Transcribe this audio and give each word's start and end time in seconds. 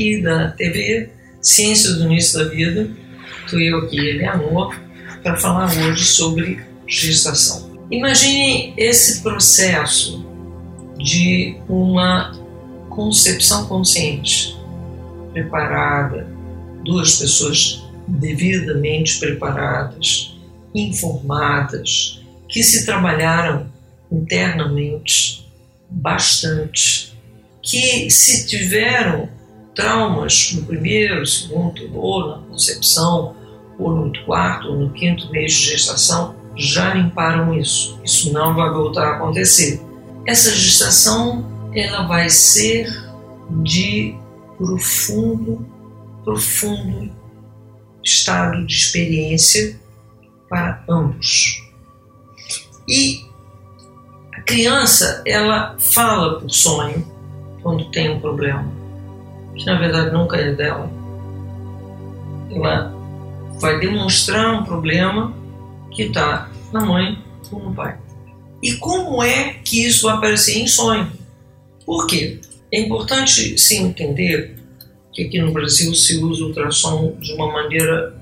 aqui 0.00 0.22
da 0.22 0.50
TV 0.52 1.10
Ciência 1.42 1.92
do 1.92 2.04
Início 2.04 2.38
da 2.38 2.48
Vida. 2.48 2.90
Estou 3.44 3.60
eu 3.60 3.78
aqui, 3.80 3.98
Eleanor, 3.98 4.74
para 5.22 5.36
falar 5.36 5.70
hoje 5.76 6.04
sobre 6.04 6.58
gestação. 6.86 7.70
Imagine 7.90 8.72
esse 8.78 9.22
processo 9.22 10.26
de 10.96 11.58
uma 11.68 12.32
concepção 12.88 13.66
consciente, 13.66 14.56
preparada, 15.32 16.26
duas 16.82 17.16
pessoas 17.16 17.82
devidamente 18.08 19.18
preparadas, 19.18 20.34
informadas, 20.74 22.22
que 22.48 22.62
se 22.62 22.86
trabalharam 22.86 23.70
internamente 24.10 25.46
bastante, 25.90 27.14
que 27.62 28.10
se 28.10 28.46
tiveram 28.46 29.39
traumas 29.80 30.52
no 30.54 30.62
primeiro, 30.64 31.24
segundo, 31.24 31.90
ou 31.94 32.28
na 32.28 32.38
concepção, 32.48 33.34
ou 33.78 33.96
no 33.96 34.24
quarto, 34.24 34.68
ou 34.68 34.76
no 34.76 34.90
quinto 34.90 35.30
mês 35.30 35.54
de 35.54 35.70
gestação, 35.70 36.36
já 36.54 36.92
limparam 36.92 37.54
isso. 37.54 37.98
Isso 38.04 38.32
não 38.32 38.54
vai 38.54 38.70
voltar 38.70 39.06
a 39.06 39.16
acontecer. 39.16 39.80
Essa 40.26 40.50
gestação 40.50 41.46
ela 41.74 42.06
vai 42.06 42.28
ser 42.28 42.86
de 43.62 44.14
profundo, 44.58 45.66
profundo 46.24 47.10
estado 48.04 48.66
de 48.66 48.74
experiência 48.74 49.80
para 50.48 50.84
ambos. 50.88 51.62
E 52.86 53.24
a 54.34 54.42
criança, 54.42 55.22
ela 55.26 55.76
fala 55.78 56.38
por 56.38 56.50
sonho 56.50 57.06
quando 57.62 57.90
tem 57.90 58.10
um 58.10 58.20
problema, 58.20 58.79
que 59.54 59.64
na 59.66 59.78
verdade 59.78 60.12
nunca 60.12 60.36
é 60.36 60.52
dela. 60.52 60.90
Ela 62.50 62.92
vai 63.60 63.78
demonstrar 63.78 64.60
um 64.60 64.64
problema 64.64 65.32
que 65.90 66.04
está 66.04 66.50
na 66.72 66.80
mãe 66.84 67.18
ou 67.52 67.60
no 67.60 67.74
pai. 67.74 67.98
E 68.62 68.74
como 68.74 69.22
é 69.22 69.54
que 69.64 69.86
isso 69.86 70.06
vai 70.06 70.16
aparecer 70.16 70.58
em 70.58 70.66
sonho? 70.66 71.10
Por 71.84 72.06
quê? 72.06 72.40
É 72.72 72.80
importante 72.80 73.58
se 73.58 73.76
entender 73.76 74.56
que 75.12 75.24
aqui 75.24 75.40
no 75.40 75.52
Brasil 75.52 75.94
se 75.94 76.22
usa 76.22 76.44
o 76.44 76.48
ultrassom 76.48 77.16
de 77.18 77.32
uma 77.32 77.50
maneira 77.52 78.14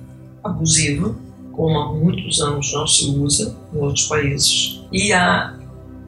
abusiva, 0.42 1.14
como 1.52 1.78
há 1.78 1.92
muitos 1.92 2.40
anos 2.40 2.72
não 2.72 2.86
se 2.86 3.10
usa 3.10 3.56
em 3.74 3.78
outros 3.78 4.06
países. 4.06 4.80
E 4.92 5.12
há 5.12 5.54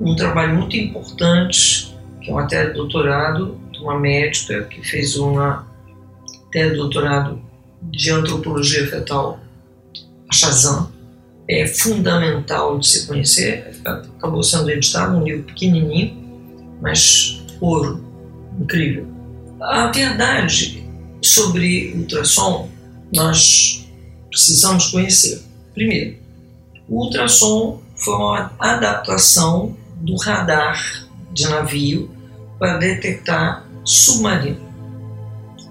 um 0.00 0.14
trabalho 0.14 0.56
muito 0.56 0.76
importante, 0.76 1.94
que 2.22 2.30
é 2.30 2.32
uma 2.32 2.46
tese 2.46 2.68
de 2.68 2.74
doutorado 2.74 3.59
uma 3.82 3.98
médica 3.98 4.64
que 4.64 4.82
fez 4.82 5.16
uma 5.16 5.66
tese 6.50 6.76
doutorado 6.76 7.40
de 7.82 8.10
antropologia 8.10 8.86
fetal, 8.88 9.40
a 10.28 10.32
Shazam. 10.32 10.90
É 11.48 11.66
fundamental 11.66 12.78
de 12.78 12.86
se 12.86 13.06
conhecer, 13.08 13.80
acabou 13.84 14.42
sendo 14.42 14.70
editado 14.70 15.16
um 15.16 15.24
livro 15.24 15.42
pequenininho, 15.44 16.16
mas 16.80 17.42
ouro, 17.60 18.04
incrível. 18.60 19.06
A 19.60 19.90
verdade 19.90 20.88
sobre 21.20 21.92
ultrassom 21.96 22.68
nós 23.12 23.84
precisamos 24.30 24.86
conhecer. 24.88 25.42
Primeiro, 25.74 26.16
o 26.88 27.04
ultrassom 27.04 27.82
foi 27.96 28.14
uma 28.14 28.52
adaptação 28.58 29.76
do 29.96 30.16
radar 30.16 31.08
de 31.32 31.48
navio 31.48 32.10
para 32.58 32.78
detectar 32.78 33.66
submarino. 33.84 34.60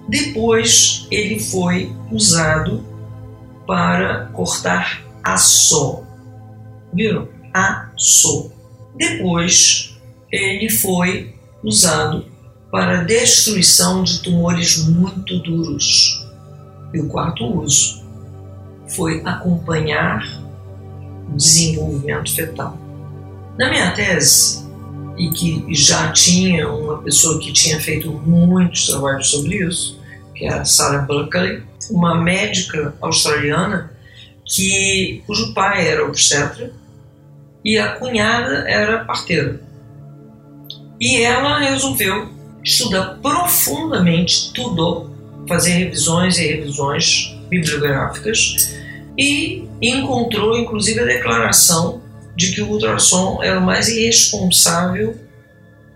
Depois 0.08 1.08
ele 1.12 1.40
foi 1.40 1.96
usado 2.12 2.84
para 3.68 4.26
cortar 4.34 5.04
aço. 5.24 6.04
Viram? 6.94 7.28
Aço. 7.54 8.52
Depois 8.96 10.00
ele 10.32 10.70
foi 10.70 11.36
usado 11.64 12.26
para 12.72 13.04
destruição 13.04 14.04
de 14.04 14.22
tumores 14.22 14.88
muito 14.88 15.40
duros. 15.40 16.28
E 16.94 17.00
o 17.00 17.08
quarto 17.08 17.46
uso 17.46 18.04
foi 18.88 19.22
acompanhar 19.24 20.24
o 21.32 21.36
desenvolvimento 21.36 22.34
fetal. 22.34 22.78
Na 23.58 23.70
minha 23.70 23.92
tese, 23.92 24.69
e 25.20 25.30
que 25.32 25.66
já 25.76 26.14
tinha 26.14 26.70
uma 26.70 27.00
pessoa 27.00 27.40
que 27.40 27.52
tinha 27.52 27.78
feito 27.78 28.10
muitos 28.10 28.88
trabalhos 28.88 29.30
sobre 29.30 29.58
isso, 29.58 30.00
que 30.34 30.46
é 30.46 30.54
a 30.54 30.64
Sarah 30.64 31.02
Buckley, 31.02 31.62
uma 31.92 32.16
médica 32.16 32.96
australiana 33.02 33.92
que 34.46 35.22
cujo 35.28 35.54
pai 35.54 35.88
era 35.88 36.06
obstetra 36.06 36.72
e 37.64 37.78
a 37.78 37.98
cunhada 37.98 38.64
era 38.70 39.04
parteira. 39.04 39.62
E 41.00 41.22
ela 41.22 41.60
resolveu 41.60 42.30
estudar 42.64 43.20
profundamente 43.22 44.54
tudo, 44.54 45.12
fazer 45.48 45.72
revisões 45.72 46.38
e 46.38 46.48
revisões 46.48 47.38
bibliográficas 47.50 48.74
e 49.18 49.68
encontrou 49.82 50.58
inclusive 50.58 51.02
a 51.02 51.06
declaração 51.06 52.02
de 52.40 52.54
que 52.54 52.62
o 52.62 52.70
ultrassom 52.70 53.44
era 53.44 53.60
o 53.60 53.66
mais 53.66 53.90
irresponsável 53.90 55.20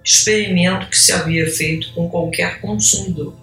experimento 0.03 0.89
que 0.89 0.97
se 0.97 1.13
havia 1.13 1.49
feito 1.49 1.93
com 1.93 2.09
qualquer 2.09 2.59
consumidor. 2.59 3.33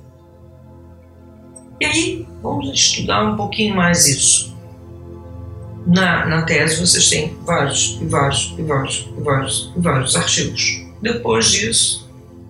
E 1.80 1.86
aí, 1.86 2.26
vamos 2.42 2.68
estudar 2.74 3.24
um 3.24 3.36
pouquinho 3.38 3.74
mais 3.74 4.06
isso. 4.06 4.54
Na, 5.86 6.26
na 6.26 6.42
tese, 6.42 6.78
vocês 6.78 7.08
têm 7.08 7.34
vários 7.46 7.98
e 8.02 8.04
vários 8.04 8.54
e 8.58 8.62
vários 8.62 9.08
e 9.16 9.22
vários 9.22 9.72
e 9.74 9.80
vários 9.80 10.16
artigos. 10.16 10.84
Depois 11.00 11.50
disso, 11.50 12.06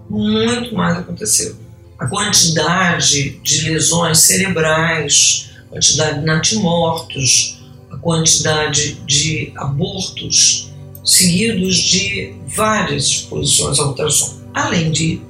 muito 0.09 0.75
mais 0.75 0.99
aconteceu. 0.99 1.55
A 1.97 2.09
quantidade 2.09 3.39
de 3.39 3.71
lesões 3.71 4.19
cerebrais, 4.19 5.53
quantidade 5.69 6.19
de 6.19 6.27
natimortos, 6.27 7.60
quantidade 8.01 8.95
de 9.07 9.53
abortos 9.57 10.71
seguidos 11.05 11.77
de 11.77 12.35
várias 12.47 13.05
exposições 13.07 13.79
ao 13.79 13.89
ultrassom. 13.89 14.41
Além 14.55 14.91
de, 14.91 15.21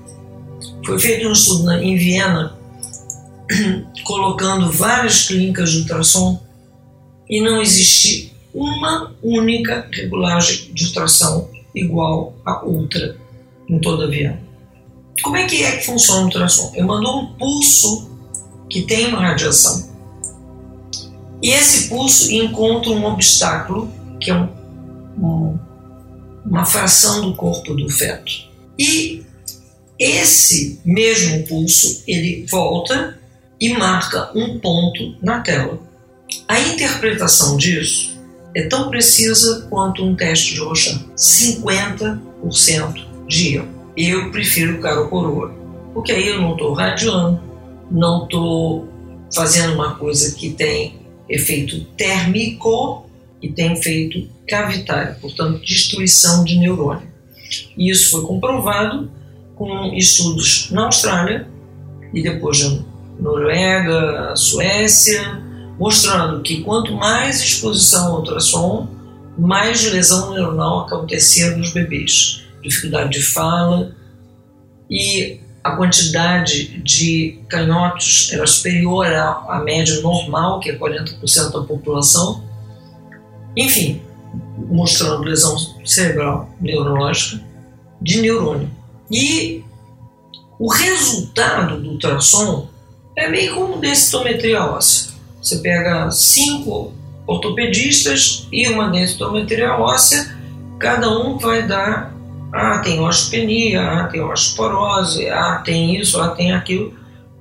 foi 0.85 0.99
feito 0.99 1.29
um 1.29 1.33
estudo 1.33 1.71
em 1.73 1.97
Viena 1.97 2.59
colocando 4.05 4.71
várias 4.71 5.27
clínicas 5.27 5.71
de 5.71 5.79
ultrassom 5.79 6.41
e 7.29 7.41
não 7.41 7.61
existe 7.61 8.33
uma 8.53 9.15
única 9.23 9.89
regulagem 9.93 10.73
de 10.73 10.87
ultrassom 10.87 11.49
igual 11.75 12.35
a 12.45 12.65
outra 12.65 13.17
em 13.69 13.79
toda 13.79 14.05
a 14.05 14.09
Viena. 14.09 14.41
Como 15.23 15.37
é 15.37 15.47
que 15.47 15.63
é 15.63 15.77
que 15.77 15.87
funciona 15.87 16.23
o 16.23 16.25
ultrassom? 16.25 16.73
Eu 16.75 16.87
mando 16.87 17.09
um 17.09 17.27
pulso 17.35 18.11
que 18.69 18.83
tem 18.83 19.07
uma 19.07 19.21
radiação. 19.21 19.90
E 21.43 21.51
esse 21.51 21.89
pulso 21.89 22.33
encontra 22.33 22.91
um 22.91 23.05
obstáculo, 23.07 23.93
que 24.21 24.31
é 24.31 24.35
um, 24.35 24.49
um, 25.19 25.59
uma 26.45 26.65
fração 26.65 27.23
do 27.23 27.35
corpo 27.35 27.75
do 27.75 27.89
feto. 27.89 28.33
E 28.79 29.23
esse 29.99 30.81
mesmo 30.85 31.47
pulso, 31.47 32.03
ele 32.07 32.47
volta 32.51 33.19
e 33.61 33.71
marca 33.75 34.31
um 34.35 34.59
ponto 34.59 35.17
na 35.23 35.41
tela. 35.41 35.79
A 36.47 36.61
interpretação 36.61 37.57
disso 37.57 38.19
é 38.55 38.63
tão 38.67 38.91
precisa 38.91 39.67
quanto 39.71 40.05
um 40.05 40.15
teste 40.15 40.55
de 40.55 40.61
Rochan. 40.61 41.05
50% 41.17 43.07
de 43.29 43.57
erro 43.57 43.81
eu 43.97 44.31
prefiro 44.31 44.81
cara 44.81 45.01
ou 45.01 45.09
coroa. 45.09 45.55
Porque 45.93 46.13
aí 46.13 46.29
eu 46.29 46.41
não 46.41 46.53
estou 46.53 46.73
radiando, 46.73 47.41
não 47.91 48.25
estou 48.25 48.89
fazendo 49.35 49.75
uma 49.75 49.97
coisa 49.97 50.35
que 50.35 50.51
tem 50.51 51.00
efeito 51.31 51.81
térmico 51.97 53.07
e 53.41 53.49
tem 53.49 53.73
efeito 53.73 54.29
cavitário, 54.47 55.17
portanto, 55.21 55.65
destruição 55.65 56.45
de 56.45 56.59
neurônio. 56.59 57.09
E 57.77 57.91
isso 57.91 58.11
foi 58.11 58.23
comprovado 58.23 59.11
com 59.55 59.95
estudos 59.95 60.71
na 60.71 60.87
Austrália 60.87 61.49
e 62.13 62.23
depois 62.23 62.61
na 62.63 62.83
Noruega, 63.19 64.35
Suécia, 64.35 65.43
mostrando 65.79 66.43
que 66.43 66.63
quanto 66.63 66.95
mais 66.95 67.41
exposição 67.41 68.13
ao 68.13 68.19
ultrassom, 68.19 68.89
mais 69.39 69.91
lesão 69.91 70.35
neuronal 70.35 70.81
acontecia 70.81 71.57
nos 71.57 71.73
bebês 71.73 72.41
dificuldade 72.63 73.11
de 73.11 73.23
fala, 73.23 73.95
e 74.91 75.40
a 75.63 75.77
quantidade 75.77 76.81
de 76.83 77.39
canhotos 77.49 78.31
era 78.33 78.47
superior 78.47 79.07
à, 79.07 79.45
à 79.49 79.63
média 79.63 80.01
normal, 80.01 80.61
que 80.61 80.71
é 80.71 80.79
40% 80.79 81.53
da 81.53 81.63
população. 81.63 82.43
Enfim, 83.57 84.01
mostrando 84.69 85.23
lesão 85.23 85.57
cerebral 85.85 86.49
neurológica 86.61 87.43
de 88.01 88.21
neurônio. 88.21 88.71
E 89.11 89.65
O 90.59 90.69
resultado 90.71 91.81
do 91.81 91.93
ultrassom 91.93 92.69
é 93.17 93.29
meio 93.29 93.55
como 93.55 93.79
densitometria 93.79 94.63
óssea. 94.63 95.13
Você 95.41 95.57
pega 95.61 96.11
cinco 96.11 96.93
ortopedistas 97.27 98.47
e 98.53 98.69
uma 98.69 98.91
densitometria 98.91 99.73
óssea, 99.79 100.37
cada 100.79 101.09
um 101.09 101.39
vai 101.39 101.67
dar, 101.67 102.15
ah, 102.53 102.79
tem 102.79 103.01
osteopenia, 103.01 103.83
ah, 103.83 104.09
tem 104.09 104.21
osteoporose, 104.21 105.29
ah, 105.29 105.63
tem 105.65 105.97
isso, 105.97 106.21
ah, 106.21 106.31
tem 106.31 106.53
aquilo. 106.53 106.95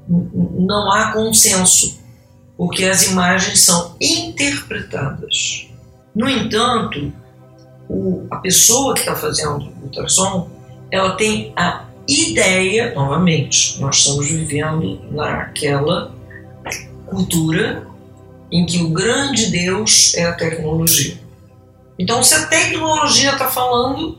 Não 0.08 0.92
há 0.92 1.12
consenso, 1.12 2.00
porque 2.58 2.86
as 2.86 3.08
imagens 3.08 3.60
são 3.62 3.96
interpretadas. 4.02 5.68
No 6.16 6.30
entanto, 6.30 7.12
o, 7.88 8.28
a 8.30 8.38
pessoa 8.38 8.94
que 8.94 9.02
está 9.02 9.16
fazendo 9.16 9.58
o 9.82 9.84
ultrassom, 9.84 10.50
ela 10.92 11.16
tem 11.16 11.54
a 11.56 11.86
ideia, 12.08 12.94
novamente, 12.94 13.80
nós 13.80 13.98
estamos 13.98 14.28
vivendo 14.28 15.00
naquela 15.12 16.12
cultura 17.06 17.88
em 18.52 18.66
que 18.66 18.82
o 18.82 18.90
grande 18.90 19.48
Deus 19.48 20.14
é 20.16 20.26
a 20.26 20.34
tecnologia. 20.34 21.18
Então, 21.98 22.24
se 22.24 22.34
a 22.34 22.48
tecnologia 22.48 23.32
está 23.32 23.50
falando, 23.50 24.19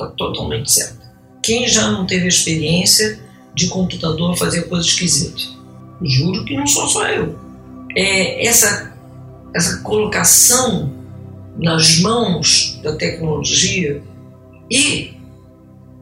está 0.00 0.06
totalmente 0.16 0.70
certo. 0.70 0.98
Quem 1.42 1.68
já 1.68 1.90
não 1.90 2.06
teve 2.06 2.26
experiência 2.26 3.18
de 3.54 3.68
computador 3.68 4.36
fazer 4.36 4.62
coisa 4.62 4.86
esquisita? 4.86 5.40
Juro 6.02 6.44
que 6.44 6.56
não 6.56 6.66
sou 6.66 6.88
só 6.88 7.06
eu. 7.08 7.38
É 7.96 8.46
essa, 8.46 8.94
essa 9.54 9.78
colocação 9.82 10.92
nas 11.56 11.98
mãos 11.98 12.78
da 12.82 12.94
tecnologia 12.94 14.02
e 14.70 15.14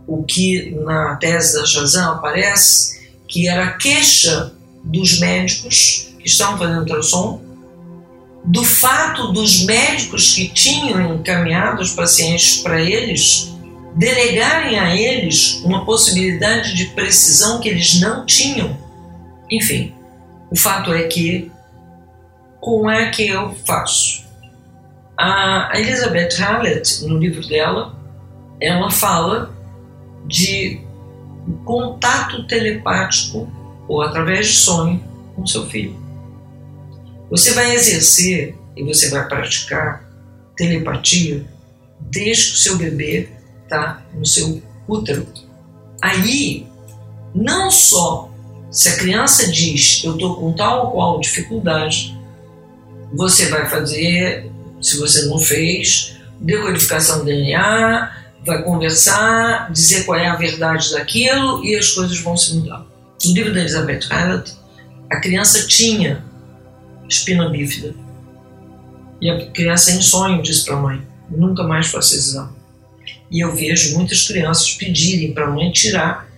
o 0.06 0.22
que 0.22 0.70
na 0.84 1.16
tese 1.16 1.58
da 1.58 1.66
Shazam 1.66 2.12
aparece, 2.12 3.08
que 3.26 3.48
era 3.48 3.64
a 3.64 3.72
queixa 3.72 4.52
dos 4.84 5.18
médicos 5.18 6.14
que 6.18 6.28
estavam 6.28 6.58
fazendo 6.58 6.80
ultrassom, 6.80 7.42
do 8.44 8.64
fato 8.64 9.32
dos 9.32 9.64
médicos 9.64 10.34
que 10.34 10.48
tinham 10.48 11.16
encaminhado 11.16 11.82
os 11.82 11.92
pacientes 11.92 12.58
para 12.58 12.80
eles 12.80 13.57
delegarem 13.98 14.78
a 14.78 14.94
eles 14.94 15.60
uma 15.64 15.84
possibilidade 15.84 16.74
de 16.74 16.86
precisão 16.86 17.60
que 17.60 17.68
eles 17.68 18.00
não 18.00 18.24
tinham. 18.24 18.78
Enfim, 19.50 19.92
o 20.50 20.56
fato 20.56 20.92
é 20.92 21.02
que 21.08 21.50
como 22.60 22.88
é 22.88 23.10
que 23.10 23.26
eu 23.26 23.54
faço? 23.66 24.24
A 25.16 25.72
Elizabeth 25.74 26.36
Hallett, 26.38 27.04
no 27.06 27.18
livro 27.18 27.46
dela, 27.48 27.96
ela 28.60 28.88
fala 28.88 29.52
de 30.26 30.80
contato 31.64 32.46
telepático 32.46 33.50
ou 33.88 34.00
através 34.00 34.46
de 34.46 34.56
sonho 34.58 35.02
com 35.34 35.44
seu 35.44 35.66
filho. 35.66 35.96
Você 37.30 37.52
vai 37.52 37.74
exercer 37.74 38.56
e 38.76 38.84
você 38.84 39.10
vai 39.10 39.26
praticar 39.26 40.04
telepatia 40.56 41.44
desde 42.00 42.50
que 42.50 42.54
o 42.54 42.58
seu 42.58 42.78
bebê 42.78 43.37
está 43.68 44.02
no 44.14 44.24
seu 44.24 44.62
útero. 44.88 45.26
Aí, 46.00 46.66
não 47.34 47.70
só 47.70 48.30
se 48.70 48.88
a 48.88 48.96
criança 48.96 49.50
diz 49.50 50.02
eu 50.04 50.12
estou 50.12 50.36
com 50.36 50.52
tal 50.52 50.86
ou 50.86 50.92
qual 50.92 51.20
dificuldade, 51.20 52.18
você 53.12 53.48
vai 53.48 53.68
fazer, 53.68 54.50
se 54.80 54.98
você 54.98 55.26
não 55.26 55.38
fez, 55.38 56.16
decodificação 56.40 57.20
do 57.20 57.24
DNA, 57.24 58.12
vai 58.44 58.62
conversar, 58.62 59.70
dizer 59.72 60.04
qual 60.04 60.18
é 60.18 60.28
a 60.28 60.36
verdade 60.36 60.92
daquilo 60.92 61.64
e 61.64 61.74
as 61.76 61.90
coisas 61.90 62.18
vão 62.20 62.36
se 62.36 62.54
mudar. 62.56 62.86
No 63.24 63.34
livro 63.34 63.52
da 63.52 63.60
Elizabeth 63.60 64.06
Hallett, 64.10 64.52
a 65.10 65.20
criança 65.20 65.66
tinha 65.66 66.24
espina 67.08 67.48
bífida. 67.48 67.94
E 69.20 69.30
a 69.30 69.50
criança 69.50 69.90
em 69.90 70.00
sonho 70.00 70.42
disse 70.42 70.64
para 70.64 70.76
a 70.76 70.80
mãe: 70.80 71.02
nunca 71.30 71.64
mais 71.64 71.88
faça 71.88 72.14
exame. 72.14 72.57
E 73.30 73.44
eu 73.44 73.54
vejo 73.54 73.96
muitas 73.96 74.26
crianças 74.26 74.72
pedirem 74.72 75.32
para 75.32 75.46
a 75.46 75.50
mãe 75.50 75.70
tirar 75.70 76.28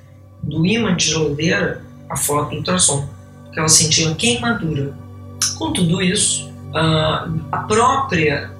do 0.43 0.67
imã 0.67 0.97
de 0.97 1.11
geladeira 1.11 1.85
a 2.09 2.17
foto 2.17 2.51
do 2.51 2.57
ultrassom, 2.57 3.09
porque 3.45 3.61
elas 3.61 3.73
sentiam 3.73 4.15
queimadura. 4.15 4.95
Com 5.57 5.73
tudo 5.73 6.03
isso, 6.03 6.53
a 6.73 7.59
própria 7.69 8.51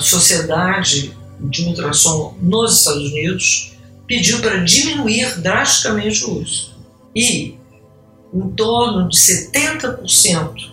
sociedade 0.00 1.16
de 1.40 1.64
ultrassom 1.64 2.36
nos 2.40 2.78
Estados 2.78 3.12
Unidos 3.12 3.72
pediu 4.06 4.40
para 4.40 4.64
diminuir 4.64 5.40
drasticamente 5.40 6.24
o 6.24 6.40
uso. 6.40 6.74
E 7.14 7.58
em 8.32 8.50
torno 8.50 9.08
de 9.08 9.16
70% 9.16 10.72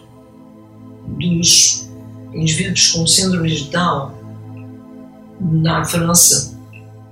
dos 1.08 1.90
indivíduos 2.34 2.92
com 2.92 3.08
síndrome 3.08 3.50
de 3.54 3.70
Down 3.70 4.15
na 5.40 5.86
França 5.86 6.58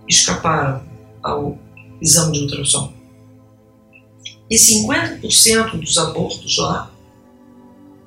escaparam 0.07 0.81
ao 1.21 1.57
exame 2.01 2.33
de 2.33 2.39
ultrassom. 2.43 2.93
E 4.49 4.55
50% 4.55 5.79
dos 5.79 5.97
abortos 5.97 6.57
lá 6.57 6.91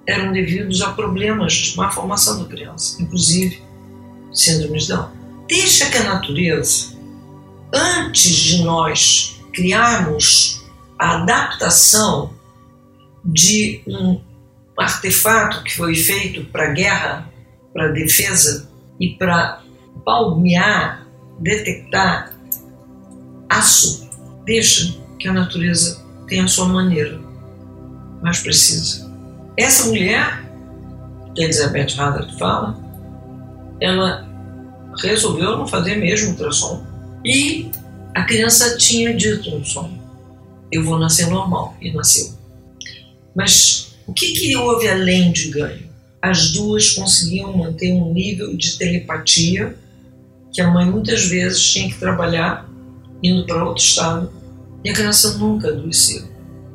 eram 0.06 0.32
devidos 0.32 0.82
a 0.82 0.92
problemas 0.92 1.52
de 1.54 1.76
má 1.76 1.90
formação 1.90 2.42
da 2.42 2.48
criança, 2.48 3.02
inclusive 3.02 3.62
síndrome 4.32 4.78
de 4.78 4.88
Down. 4.88 5.10
Deixa 5.48 5.90
que 5.90 5.96
a 5.96 6.04
natureza, 6.04 6.96
antes 7.72 8.32
de 8.32 8.62
nós 8.62 9.40
criarmos 9.52 10.64
a 10.98 11.22
adaptação 11.22 12.34
de 13.24 13.82
um 13.86 14.20
artefato 14.78 15.62
que 15.64 15.74
foi 15.74 15.94
feito 15.94 16.44
para 16.44 16.72
guerra, 16.72 17.32
para 17.72 17.88
defesa 17.88 18.70
e 19.00 19.14
para 19.14 19.62
palmear, 20.06 21.04
detectar 21.40 22.32
aço, 23.48 24.08
deixa 24.44 24.96
que 25.18 25.26
a 25.26 25.32
natureza 25.32 26.00
tenha 26.28 26.44
a 26.44 26.48
sua 26.48 26.68
maneira 26.68 27.20
mais 28.22 28.38
precisa. 28.38 29.12
Essa 29.58 29.88
mulher, 29.88 30.44
que 31.34 31.42
Elizabeth 31.42 31.98
Haddad 31.98 32.38
fala, 32.38 32.78
ela 33.80 34.26
resolveu 35.02 35.58
não 35.58 35.66
fazer 35.66 35.96
mesmo 35.96 36.30
ultrassom. 36.30 36.86
E 37.24 37.68
a 38.14 38.22
criança 38.22 38.76
tinha 38.78 39.12
dito 39.12 39.50
no 39.50 39.64
sonho: 39.64 40.00
Eu 40.70 40.84
vou 40.84 40.98
nascer 40.98 41.26
normal. 41.26 41.76
E 41.80 41.92
nasceu. 41.92 42.32
Mas 43.34 43.96
o 44.06 44.12
que, 44.12 44.32
que 44.32 44.56
houve 44.56 44.88
além 44.88 45.32
de 45.32 45.50
ganho? 45.50 45.86
As 46.22 46.52
duas 46.52 46.92
conseguiam 46.92 47.56
manter 47.56 47.92
um 47.92 48.12
nível 48.12 48.56
de 48.56 48.78
telepatia 48.78 49.76
que 50.56 50.62
a 50.62 50.70
mãe 50.70 50.86
muitas 50.86 51.26
vezes 51.26 51.62
tinha 51.62 51.86
que 51.86 51.98
trabalhar 51.98 52.66
indo 53.22 53.44
para 53.44 53.62
outro 53.62 53.84
estado 53.84 54.32
e 54.82 54.88
a 54.88 54.94
criança 54.94 55.36
nunca 55.36 55.68
adoeceu. 55.68 56.24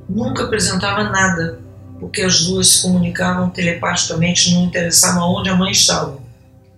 Nunca 0.08 0.44
apresentava 0.44 1.06
nada, 1.06 1.60
porque 2.00 2.22
as 2.22 2.46
duas 2.46 2.68
se 2.68 2.84
comunicavam 2.84 3.50
telepaticamente, 3.50 4.54
não 4.54 4.66
interessava 4.66 5.22
onde 5.22 5.50
a 5.50 5.56
mãe 5.56 5.72
estava. 5.72 6.20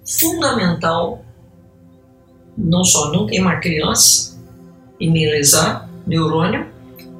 Fundamental 0.08 1.26
não 2.58 2.86
só 2.86 3.12
não 3.12 3.28
queimar 3.28 3.60
criança 3.60 4.40
e 4.98 5.10
nem 5.10 5.30
lesar 5.30 5.90
neurônio, 6.08 6.68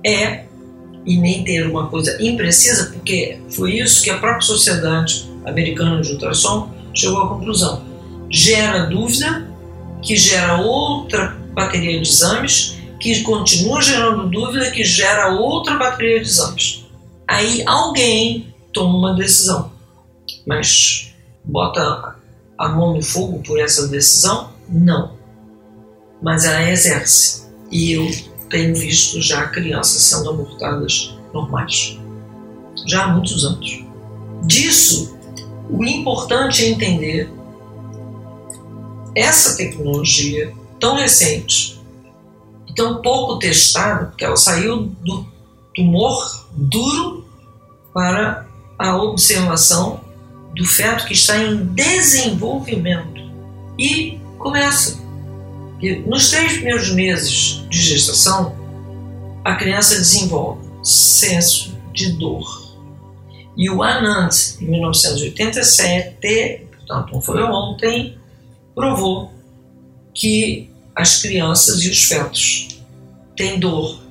é 0.06 0.46
e 1.06 1.18
nem 1.18 1.44
ter 1.44 1.68
uma 1.68 1.88
coisa 1.88 2.18
imprecisa, 2.24 2.86
porque 2.94 3.38
foi 3.50 3.80
isso 3.80 4.02
que 4.02 4.10
a 4.10 4.18
própria 4.18 4.48
Sociedade 4.48 5.30
Americana 5.46 6.02
de 6.02 6.14
Ultrassom 6.14 6.72
chegou 6.94 7.24
à 7.24 7.28
conclusão. 7.28 7.84
Gera 8.30 8.86
dúvida, 8.86 9.53
que 10.04 10.16
gera 10.16 10.58
outra 10.62 11.38
bateria 11.54 12.00
de 12.00 12.08
exames, 12.08 12.78
que 13.00 13.22
continua 13.24 13.82
gerando 13.82 14.30
dúvida, 14.30 14.72
que 14.72 14.84
gera 14.84 15.34
outra 15.34 15.78
bateria 15.78 16.20
de 16.20 16.28
exames. 16.28 16.86
Aí 17.28 17.64
alguém 17.66 18.54
toma 18.72 18.98
uma 18.98 19.16
decisão, 19.16 19.72
mas 20.46 21.14
bota 21.44 22.16
a 22.58 22.70
mão 22.70 22.94
no 22.94 23.02
fogo 23.02 23.42
por 23.44 23.60
essa 23.60 23.88
decisão? 23.88 24.52
Não 24.70 25.24
mas 26.24 26.46
ela 26.46 26.72
exerce. 26.72 27.44
E 27.70 27.92
eu 27.92 28.10
tenho 28.50 28.74
visto 28.74 29.22
já 29.22 29.48
crianças 29.48 30.02
sendo 30.02 30.30
abortadas 30.30 31.14
normais, 31.34 32.00
já 32.88 33.04
há 33.04 33.08
muitos 33.10 33.44
anos. 33.44 33.84
Disso, 34.46 35.18
o 35.70 35.84
importante 35.84 36.64
é 36.64 36.70
entender 36.70 37.30
essa 39.16 39.58
tecnologia 39.58 40.54
tão 40.80 40.96
recente 40.96 41.80
e 42.68 42.74
tão 42.74 43.02
pouco 43.02 43.40
testada, 43.40 44.08
porque 44.08 44.26
ela 44.26 44.36
saiu 44.36 44.84
do 44.84 45.26
tumor 45.74 46.48
duro 46.52 47.26
para 47.94 48.48
a 48.78 48.98
observação 48.98 50.02
do 50.56 50.66
feto 50.66 51.06
que 51.06 51.14
está 51.14 51.38
em 51.38 51.66
desenvolvimento 51.66 53.22
e 53.78 54.20
começa 54.38 55.02
nos 56.06 56.30
três 56.30 56.54
primeiros 56.54 56.92
meses 56.92 57.66
de 57.70 57.82
gestação, 57.82 58.56
a 59.44 59.56
criança 59.56 59.96
desenvolve 59.96 60.66
senso 60.82 61.78
de 61.92 62.14
dor. 62.14 62.64
E 63.58 63.70
o 63.70 63.84
Anand, 63.84 64.30
em 64.62 64.66
1987, 64.66 66.68
portanto 66.72 67.14
não 67.14 67.22
foi 67.22 67.44
ontem, 67.44 68.18
provou 68.76 69.32
que 70.14 70.70
as 70.96 71.22
crianças 71.22 71.82
e 71.82 71.90
os 71.90 72.04
fetos 72.04 72.80
têm 73.36 73.60
dor 73.60 74.02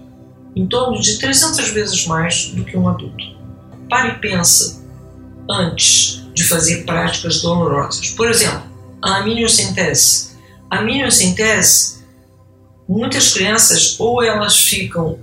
em 0.54 0.66
torno 0.66 1.00
de 1.00 1.18
300 1.18 1.70
vezes 1.70 2.06
mais 2.06 2.46
do 2.46 2.64
que 2.64 2.76
um 2.76 2.88
adulto. 2.88 3.24
Pare 3.88 4.12
e 4.12 4.18
pensa 4.18 4.82
antes 5.48 6.22
de 6.34 6.44
fazer 6.44 6.84
práticas 6.84 7.40
dolorosas. 7.40 8.10
Por 8.10 8.28
exemplo, 8.28 8.62
a 9.02 9.18
amniocentese. 9.18 10.32
A 10.70 10.78
amniocentese, 10.78 12.02
muitas 12.88 13.32
crianças 13.32 13.98
ou 13.98 14.22
elas 14.22 14.58
ficam 14.58 15.18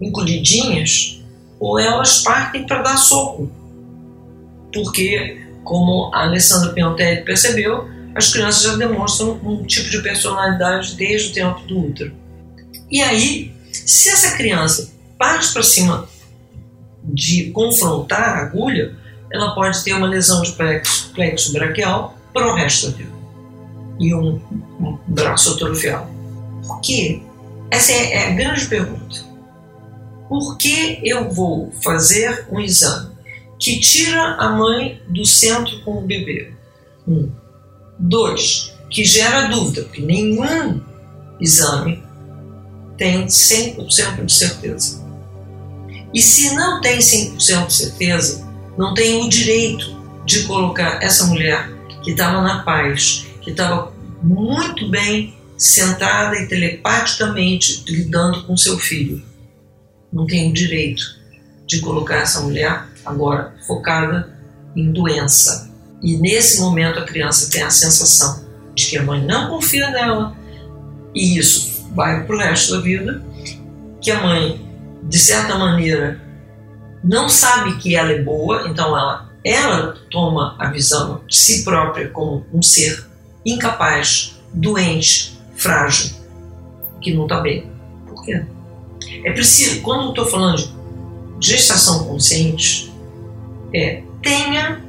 encolhidinhas 0.00 1.22
ou 1.60 1.78
elas 1.78 2.22
partem 2.22 2.66
para 2.66 2.82
dar 2.82 2.96
soco. 2.96 3.50
Porque, 4.72 5.46
como 5.64 6.10
a 6.14 6.24
Alessandra 6.24 6.72
Piantelli 6.72 7.24
percebeu, 7.24 7.88
as 8.14 8.32
crianças 8.32 8.62
já 8.62 8.76
demonstram 8.76 9.40
um 9.42 9.64
tipo 9.64 9.90
de 9.90 10.02
personalidade 10.02 10.94
desde 10.96 11.30
o 11.30 11.32
tempo 11.32 11.60
do 11.62 11.86
útero. 11.86 12.14
E 12.90 13.00
aí, 13.00 13.52
se 13.72 14.10
essa 14.10 14.36
criança 14.36 14.92
parte 15.18 15.52
para 15.52 15.62
cima 15.62 16.08
de 17.04 17.50
confrontar 17.50 18.22
a 18.22 18.42
agulha, 18.42 18.94
ela 19.32 19.54
pode 19.54 19.82
ter 19.82 19.94
uma 19.94 20.06
lesão 20.06 20.42
de 20.42 20.52
plexo, 20.52 21.10
plexo 21.14 21.52
braquial 21.52 22.16
para 22.32 22.52
o 22.52 22.54
resto 22.54 22.90
da 22.90 22.96
vida 22.98 23.12
e 23.98 24.14
um, 24.14 24.40
um 24.80 24.98
braço 25.06 25.54
atrofiado. 25.54 26.10
Por 26.66 26.80
quê? 26.80 27.22
Essa 27.70 27.92
é, 27.92 28.12
é 28.14 28.28
a 28.28 28.30
grande 28.32 28.66
pergunta. 28.66 29.24
Por 30.28 30.56
que 30.56 31.00
eu 31.02 31.30
vou 31.30 31.72
fazer 31.82 32.46
um 32.50 32.60
exame 32.60 33.12
que 33.58 33.78
tira 33.80 34.34
a 34.36 34.50
mãe 34.50 35.00
do 35.08 35.24
centro 35.24 35.80
com 35.82 35.98
o 35.98 36.02
bebê? 36.02 36.52
Um. 37.06 37.30
Dois, 38.04 38.74
que 38.90 39.04
gera 39.04 39.46
dúvida, 39.46 39.82
porque 39.82 40.02
nenhum 40.02 40.80
exame 41.40 42.02
tem 42.98 43.26
100% 43.26 44.24
de 44.24 44.32
certeza. 44.32 45.02
E 46.12 46.20
se 46.20 46.54
não 46.54 46.80
tem 46.80 46.98
100% 46.98 47.66
de 47.66 47.72
certeza, 47.72 48.46
não 48.76 48.92
tem 48.92 49.22
o 49.22 49.28
direito 49.28 49.96
de 50.26 50.42
colocar 50.42 51.02
essa 51.02 51.26
mulher 51.26 51.70
que 52.02 52.10
estava 52.10 52.42
na 52.42 52.64
paz, 52.64 53.26
que 53.40 53.50
estava 53.50 53.92
muito 54.20 54.88
bem 54.90 55.34
sentada 55.56 56.36
e 56.36 56.48
telepaticamente 56.48 57.84
lidando 57.88 58.42
com 58.44 58.56
seu 58.56 58.78
filho. 58.78 59.22
Não 60.12 60.26
tem 60.26 60.50
o 60.50 60.52
direito 60.52 61.02
de 61.66 61.80
colocar 61.80 62.16
essa 62.16 62.40
mulher 62.40 62.84
agora 63.06 63.54
focada 63.66 64.36
em 64.76 64.92
doença, 64.92 65.71
e 66.02 66.16
nesse 66.16 66.60
momento 66.60 66.98
a 66.98 67.04
criança 67.04 67.50
tem 67.50 67.62
a 67.62 67.70
sensação 67.70 68.44
de 68.74 68.86
que 68.86 68.98
a 68.98 69.02
mãe 69.02 69.24
não 69.24 69.48
confia 69.48 69.90
nela, 69.90 70.36
e 71.14 71.38
isso 71.38 71.90
vai 71.94 72.24
para 72.24 72.34
o 72.34 72.38
resto 72.38 72.72
da 72.72 72.80
vida, 72.80 73.22
que 74.00 74.10
a 74.10 74.20
mãe, 74.20 74.60
de 75.02 75.18
certa 75.18 75.56
maneira, 75.56 76.20
não 77.04 77.28
sabe 77.28 77.76
que 77.78 77.94
ela 77.94 78.12
é 78.12 78.22
boa, 78.22 78.68
então 78.68 78.96
ela, 78.96 79.30
ela 79.44 79.96
toma 80.10 80.56
a 80.58 80.70
visão 80.70 81.20
de 81.28 81.36
si 81.36 81.64
própria 81.64 82.08
como 82.08 82.46
um 82.52 82.62
ser 82.62 83.06
incapaz, 83.44 84.40
doente, 84.52 85.38
frágil, 85.56 86.10
que 87.00 87.12
não 87.12 87.24
está 87.24 87.40
bem. 87.40 87.70
Por 88.06 88.24
quê? 88.24 88.44
É 89.24 89.32
preciso, 89.32 89.80
quando 89.82 90.10
estou 90.10 90.26
falando 90.26 90.62
de 91.38 91.48
gestação 91.48 92.04
consciente, 92.04 92.92
é 93.74 94.02
tenha 94.22 94.80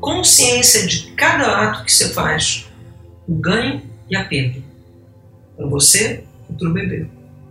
consciência 0.00 0.86
de 0.86 1.10
cada 1.12 1.68
ato 1.68 1.84
que 1.84 1.92
você 1.92 2.10
faz, 2.10 2.66
o 3.26 3.34
ganho 3.34 3.82
e 4.08 4.16
a 4.16 4.24
perda, 4.24 4.60
para 5.56 5.66
você 5.66 6.24
e 6.48 6.52
para 6.52 6.68
o 6.68 6.72
bebê. 6.72 7.06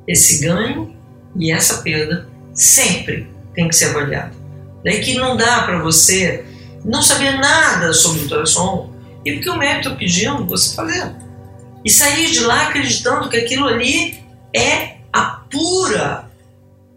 Esse 0.07 0.45
ganho 0.45 0.95
e 1.35 1.51
essa 1.51 1.81
perda 1.81 2.27
sempre 2.53 3.27
tem 3.53 3.67
que 3.67 3.75
ser 3.75 3.89
avaliado. 3.89 4.35
Daí 4.83 5.01
que 5.01 5.15
não 5.15 5.35
dá 5.35 5.63
para 5.63 5.79
você 5.79 6.45
não 6.85 7.01
saber 7.01 7.37
nada 7.37 7.93
sobre 7.93 8.19
o 8.19 8.23
ultrassom 8.23 8.93
e 9.25 9.33
porque 9.33 9.49
o 9.49 9.57
médico 9.57 9.87
está 9.87 9.95
pedindo 9.95 10.45
você 10.45 10.75
fazer. 10.75 11.11
E 11.83 11.89
sair 11.89 12.31
de 12.31 12.39
lá 12.41 12.67
acreditando 12.67 13.29
que 13.29 13.37
aquilo 13.37 13.67
ali 13.67 14.19
é 14.55 14.97
a 15.11 15.43
pura 15.49 16.29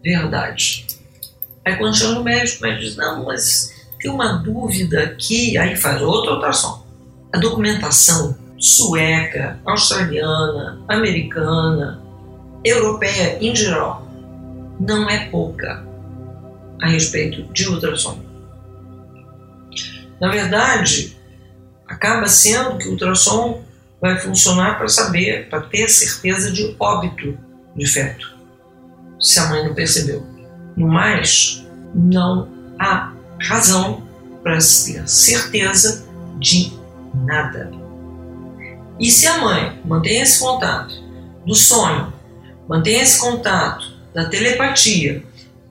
verdade. 0.03 0.87
Aí 1.65 1.75
quando 1.75 1.95
chega 1.95 2.13
no 2.13 2.23
médico, 2.23 2.59
o 2.59 2.67
médico 2.67 2.85
diz, 2.85 2.95
não, 2.95 3.25
mas 3.25 3.80
tem 4.01 4.11
uma 4.11 4.33
dúvida 4.33 5.03
aqui, 5.03 5.57
aí 5.57 5.75
faz 5.75 6.01
outra 6.01 6.33
ultrassom. 6.33 6.83
A 7.31 7.37
documentação 7.37 8.35
sueca, 8.57 9.59
australiana, 9.65 10.81
americana, 10.87 12.01
europeia 12.63 13.37
em 13.39 13.55
geral, 13.55 14.07
não 14.79 15.09
é 15.09 15.25
pouca 15.29 15.85
a 16.81 16.87
respeito 16.87 17.43
de 17.53 17.67
ultrassom. 17.67 18.19
Na 20.19 20.29
verdade, 20.29 21.17
acaba 21.87 22.27
sendo 22.27 22.77
que 22.77 22.87
o 22.87 22.91
ultrassom 22.91 23.61
vai 23.99 24.19
funcionar 24.19 24.77
para 24.77 24.87
saber, 24.87 25.47
para 25.49 25.61
ter 25.61 25.87
certeza 25.87 26.51
de 26.51 26.75
óbito 26.79 27.37
de 27.75 27.85
feto, 27.85 28.35
se 29.19 29.39
a 29.39 29.47
mãe 29.47 29.63
não 29.63 29.75
percebeu. 29.75 30.25
No 30.75 30.87
mais, 30.87 31.65
não 31.93 32.47
há 32.79 33.10
razão 33.47 34.03
para 34.43 34.57
ter 34.57 35.07
certeza 35.07 36.07
de 36.39 36.71
nada. 37.13 37.71
E 38.99 39.09
se 39.09 39.27
a 39.27 39.39
mãe 39.39 39.79
mantém 39.85 40.21
esse 40.21 40.39
contato 40.39 40.93
do 41.45 41.55
sonho, 41.55 42.13
mantém 42.67 42.99
esse 42.99 43.19
contato 43.19 43.91
da 44.13 44.25
telepatia, 44.25 45.23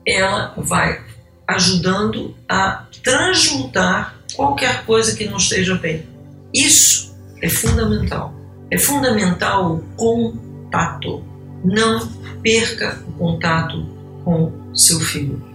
ela 0.05 0.53
vai 0.57 1.01
ajudando 1.47 2.35
a 2.47 2.85
transmutar 3.03 4.15
qualquer 4.35 4.85
coisa 4.85 5.15
que 5.15 5.25
não 5.25 5.37
esteja 5.37 5.75
bem. 5.75 6.05
Isso 6.53 7.15
é 7.41 7.49
fundamental. 7.49 8.33
É 8.69 8.77
fundamental 8.77 9.75
o 9.75 9.81
contato. 9.95 11.23
Não 11.63 12.07
perca 12.41 12.99
o 13.07 13.11
contato 13.13 13.85
com 14.23 14.51
seu 14.73 14.99
filho. 14.99 15.50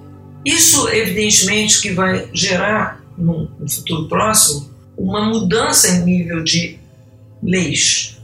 Isso, 0.47 0.89
evidentemente, 0.91 1.81
que 1.81 1.93
vai 1.93 2.31
gerar, 2.33 3.03
no 3.19 3.51
futuro 3.69 4.07
próximo, 4.07 4.71
uma 4.97 5.25
mudança 5.25 5.89
em 5.89 6.05
nível 6.05 6.45
de 6.45 6.79
leis. 7.43 8.17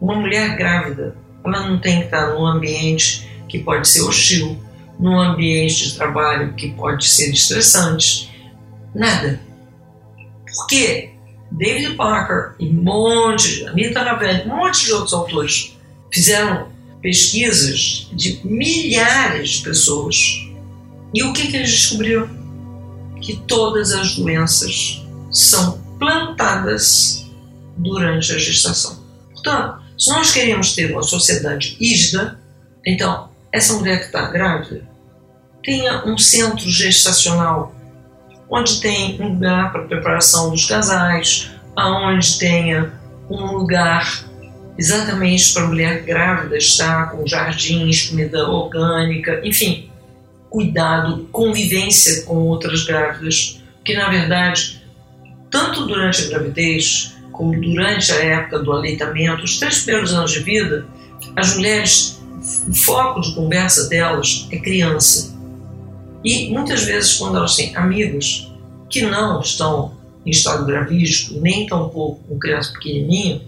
Uma 0.00 0.14
mulher 0.14 0.56
grávida, 0.56 1.14
ela 1.44 1.68
não 1.68 1.78
tem 1.78 1.98
que 1.98 2.04
estar 2.06 2.28
num 2.32 2.46
ambiente 2.46 3.28
que 3.46 3.58
pode 3.58 3.86
ser 3.86 4.00
hostil, 4.00 4.58
num 4.98 5.20
ambiente 5.20 5.90
de 5.90 5.96
trabalho 5.96 6.54
que 6.54 6.70
pode 6.70 7.06
ser 7.06 7.30
estressante, 7.30 8.30
nada. 8.94 9.38
Porque 10.46 11.10
David 11.52 11.94
Parker 11.94 12.54
e 12.58 12.70
um 12.70 12.82
monte, 12.82 13.66
Anita 13.66 14.02
Ravelli, 14.02 14.48
um 14.48 14.56
monte 14.56 14.86
de 14.86 14.92
outros 14.94 15.12
autores 15.12 15.76
fizeram 16.10 16.68
pesquisas 17.02 18.08
de 18.14 18.40
milhares 18.44 19.50
de 19.50 19.64
pessoas 19.64 20.49
e 21.12 21.22
o 21.22 21.32
que, 21.32 21.48
que 21.48 21.56
eles 21.56 21.70
descobriram? 21.70 22.28
Que 23.20 23.36
todas 23.46 23.92
as 23.92 24.16
doenças 24.16 25.04
são 25.30 25.78
plantadas 25.98 27.26
durante 27.76 28.32
a 28.32 28.38
gestação. 28.38 29.02
Portanto, 29.32 29.82
se 29.98 30.10
nós 30.10 30.32
queremos 30.32 30.74
ter 30.74 30.90
uma 30.92 31.02
sociedade 31.02 31.76
rígida, 31.78 32.38
então 32.86 33.28
essa 33.52 33.74
mulher 33.74 34.00
que 34.00 34.06
está 34.06 34.30
grávida 34.30 34.82
tenha 35.62 36.04
um 36.06 36.16
centro 36.16 36.68
gestacional 36.70 37.74
onde 38.48 38.80
tem 38.80 39.20
um 39.20 39.34
lugar 39.34 39.70
para 39.72 39.84
preparação 39.84 40.50
dos 40.50 40.64
casais, 40.64 41.50
aonde 41.76 42.38
tenha 42.38 42.92
um 43.28 43.52
lugar 43.52 44.24
exatamente 44.76 45.52
para 45.52 45.62
a 45.62 45.66
mulher 45.66 46.02
grávida 46.02 46.56
estar 46.56 47.10
com 47.10 47.26
jardins, 47.26 48.08
comida 48.08 48.48
orgânica, 48.48 49.40
enfim, 49.44 49.89
cuidado, 50.50 51.28
convivência 51.30 52.24
com 52.24 52.48
outras 52.48 52.82
grávidas, 52.82 53.62
que 53.84 53.94
na 53.94 54.10
verdade, 54.10 54.82
tanto 55.48 55.86
durante 55.86 56.24
a 56.24 56.28
gravidez 56.28 57.16
como 57.30 57.58
durante 57.58 58.12
a 58.12 58.16
época 58.16 58.58
do 58.58 58.72
aleitamento, 58.72 59.44
os 59.44 59.58
três 59.58 59.84
primeiros 59.84 60.12
anos 60.12 60.32
de 60.32 60.40
vida, 60.40 60.86
as 61.36 61.56
mulheres, 61.56 62.20
o 62.68 62.74
foco 62.74 63.20
de 63.20 63.34
conversa 63.34 63.88
delas 63.88 64.48
é 64.50 64.58
criança. 64.58 65.38
E 66.22 66.50
muitas 66.50 66.82
vezes, 66.82 67.16
quando 67.16 67.38
elas 67.38 67.54
têm 67.54 67.74
amigas 67.76 68.52
que 68.90 69.02
não 69.02 69.40
estão 69.40 69.96
em 70.26 70.30
estado 70.30 70.66
gravídico, 70.66 71.40
nem 71.40 71.66
tampouco 71.66 72.20
com 72.28 72.38
criança 72.38 72.72
pequenininha, 72.72 73.40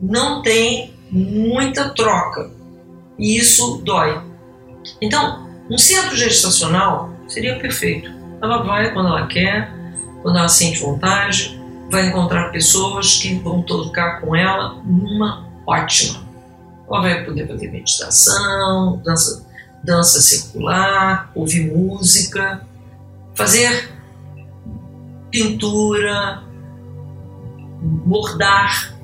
não 0.00 0.42
tem 0.42 0.92
muita 1.10 1.90
troca. 1.90 2.50
E 3.18 3.38
isso 3.38 3.80
dói 3.82 4.20
Então, 5.00 5.45
um 5.70 5.78
centro 5.78 6.16
gestacional 6.16 7.14
seria 7.28 7.58
perfeito. 7.58 8.10
Ela 8.40 8.62
vai 8.62 8.92
quando 8.92 9.08
ela 9.08 9.26
quer, 9.26 9.72
quando 10.22 10.38
ela 10.38 10.48
sente 10.48 10.80
vontade, 10.80 11.60
vai 11.90 12.08
encontrar 12.08 12.50
pessoas 12.50 13.16
que 13.16 13.34
vão 13.34 13.62
tocar 13.62 14.20
com 14.20 14.34
ela 14.34 14.80
numa 14.84 15.46
ótima. 15.66 16.24
Ela 16.88 17.00
vai 17.00 17.24
poder 17.24 17.48
fazer 17.48 17.70
meditação, 17.70 19.00
dança, 19.04 19.46
dança 19.82 20.20
circular, 20.20 21.30
ouvir 21.34 21.72
música, 21.72 22.64
fazer 23.34 23.90
pintura, 25.30 26.42
bordar. 27.80 28.94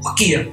Por 0.00 0.14
quê? 0.14 0.52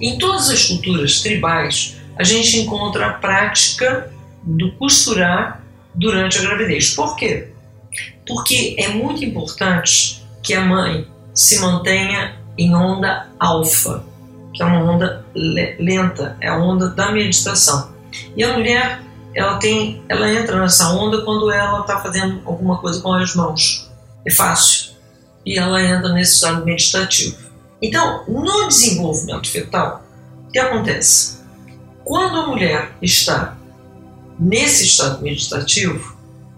Em 0.00 0.18
todas 0.18 0.50
as 0.50 0.66
culturas 0.66 1.20
tribais, 1.20 1.96
a 2.16 2.24
gente 2.24 2.58
encontra 2.58 3.06
a 3.06 3.12
prática 3.14 4.12
do 4.42 4.72
costurar 4.72 5.62
durante 5.94 6.38
a 6.38 6.42
gravidez. 6.42 6.94
Por 6.94 7.16
quê? 7.16 7.48
Porque 8.26 8.76
é 8.78 8.88
muito 8.88 9.24
importante 9.24 10.24
que 10.42 10.54
a 10.54 10.60
mãe 10.60 11.06
se 11.34 11.60
mantenha 11.60 12.36
em 12.56 12.74
onda 12.74 13.28
alfa, 13.38 14.04
que 14.52 14.62
é 14.62 14.66
uma 14.66 14.82
onda 14.82 15.24
lenta, 15.34 16.36
é 16.40 16.48
a 16.48 16.58
onda 16.58 16.88
da 16.88 17.12
meditação. 17.12 17.92
E 18.36 18.42
a 18.42 18.52
mulher, 18.52 19.00
ela 19.34 19.58
tem, 19.58 20.02
ela 20.08 20.30
entra 20.30 20.60
nessa 20.60 20.90
onda 20.90 21.22
quando 21.22 21.50
ela 21.50 21.80
está 21.80 22.00
fazendo 22.00 22.42
alguma 22.44 22.78
coisa 22.78 23.00
com 23.00 23.12
as 23.12 23.34
mãos. 23.34 23.90
É 24.26 24.32
fácil. 24.32 24.92
E 25.44 25.58
ela 25.58 25.82
entra 25.82 26.12
nesse 26.12 26.34
estado 26.34 26.64
meditativo. 26.64 27.36
Então, 27.80 28.24
no 28.26 28.68
desenvolvimento 28.68 29.48
fetal, 29.48 30.02
o 30.48 30.50
que 30.50 30.58
acontece? 30.58 31.38
Quando 32.04 32.38
a 32.38 32.46
mulher 32.46 32.92
está 33.00 33.57
nesse 34.38 34.84
estado 34.84 35.22
meditativo, 35.22 36.16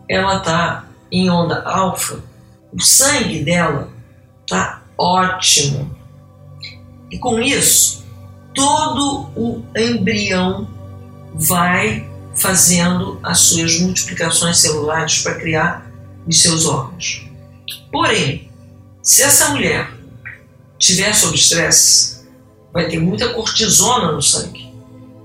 ela 0.09 0.39
está 0.39 0.89
em 1.11 1.31
onda 1.31 1.63
alfa, 1.63 2.23
o 2.73 2.81
sangue 2.81 3.43
dela 3.43 3.91
está 4.43 4.83
ótimo. 4.97 5.91
E 7.11 7.19
com 7.19 7.41
isso, 7.41 8.05
todo 8.55 9.31
o 9.35 9.63
embrião 9.77 10.69
vai 11.35 12.09
fazendo 12.37 13.19
as 13.23 13.41
suas 13.41 13.81
multiplicações 13.81 14.59
celulares 14.59 15.23
para 15.23 15.35
criar 15.35 15.91
os 16.27 16.41
seus 16.41 16.67
órgãos. 16.67 17.27
Porém, 17.91 18.51
se 19.03 19.23
essa 19.23 19.51
mulher 19.51 19.93
tiver 20.79 21.13
sob 21.15 21.35
estresse, 21.35 22.25
vai 22.73 22.89
ter 22.89 23.01
muita 23.01 23.33
cortisona 23.35 24.13
no 24.13 24.23
sangue. 24.23 24.71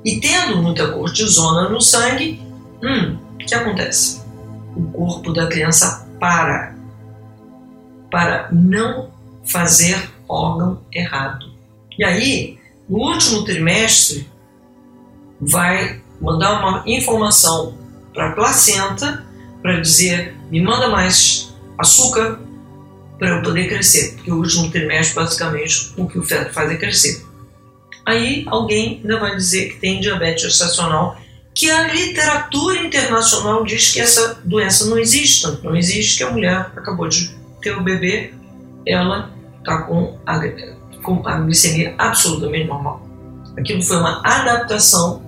E 0.04 0.20
tendo 0.20 0.62
muita 0.62 0.92
cortisona 0.92 1.70
no 1.70 1.82
sangue, 1.82 2.40
hum, 2.86 3.18
o 3.34 3.38
que 3.38 3.56
acontece? 3.56 4.22
O 4.76 4.84
corpo 4.92 5.34
da 5.34 5.48
criança 5.48 6.08
para 6.20 6.76
para 8.12 8.48
não 8.52 9.12
fazer 9.44 10.10
órgão 10.28 10.82
errado. 10.92 11.52
E 11.98 12.04
aí, 12.04 12.58
no 12.88 12.98
último 13.00 13.44
trimestre, 13.44 14.30
vai 15.40 16.02
mandar 16.22 16.60
uma 16.60 16.84
informação 16.86 17.78
para 18.14 18.30
a 18.30 18.32
placenta 18.32 19.26
para 19.62 19.82
dizer: 19.82 20.36
me 20.50 20.62
manda 20.62 20.88
mais 20.88 21.54
açúcar 21.78 22.40
para 23.18 23.30
eu 23.30 23.42
poder 23.42 23.68
crescer, 23.68 24.16
porque 24.16 24.32
o 24.32 24.38
último 24.38 24.70
trimestre, 24.72 25.16
basicamente, 25.16 25.94
o 25.98 26.08
que 26.08 26.20
o 26.20 26.24
feto 26.24 26.54
faz 26.54 26.72
é 26.72 26.76
crescer. 26.76 27.26
Aí 28.06 28.46
alguém 28.48 29.02
ainda 29.02 29.20
vai 29.20 29.36
dizer 29.36 29.70
que 29.70 29.80
tem 29.80 30.00
diabetes 30.00 30.44
gestacional, 30.44 31.18
que 31.56 31.72
a 31.72 31.88
literatura 31.88 32.80
internacional 32.80 33.64
diz 33.64 33.94
que 33.94 34.02
essa 34.02 34.38
doença 34.44 34.86
não 34.88 35.00
existe, 35.00 35.48
não 35.64 35.74
existe 35.76 36.18
que 36.18 36.24
a 36.24 36.30
mulher 36.30 36.72
acabou 36.76 37.08
de 37.08 37.34
ter 37.62 37.78
o 37.78 37.82
bebê, 37.82 38.34
ela 38.86 39.32
está 39.60 39.84
com 39.84 40.20
com 41.02 41.22
a 41.28 41.40
glicemia 41.40 41.96
absolutamente 41.98 42.68
normal. 42.68 43.08
Aquilo 43.58 43.82
foi 43.82 43.98
uma 43.98 44.22
adaptação, 44.26 45.24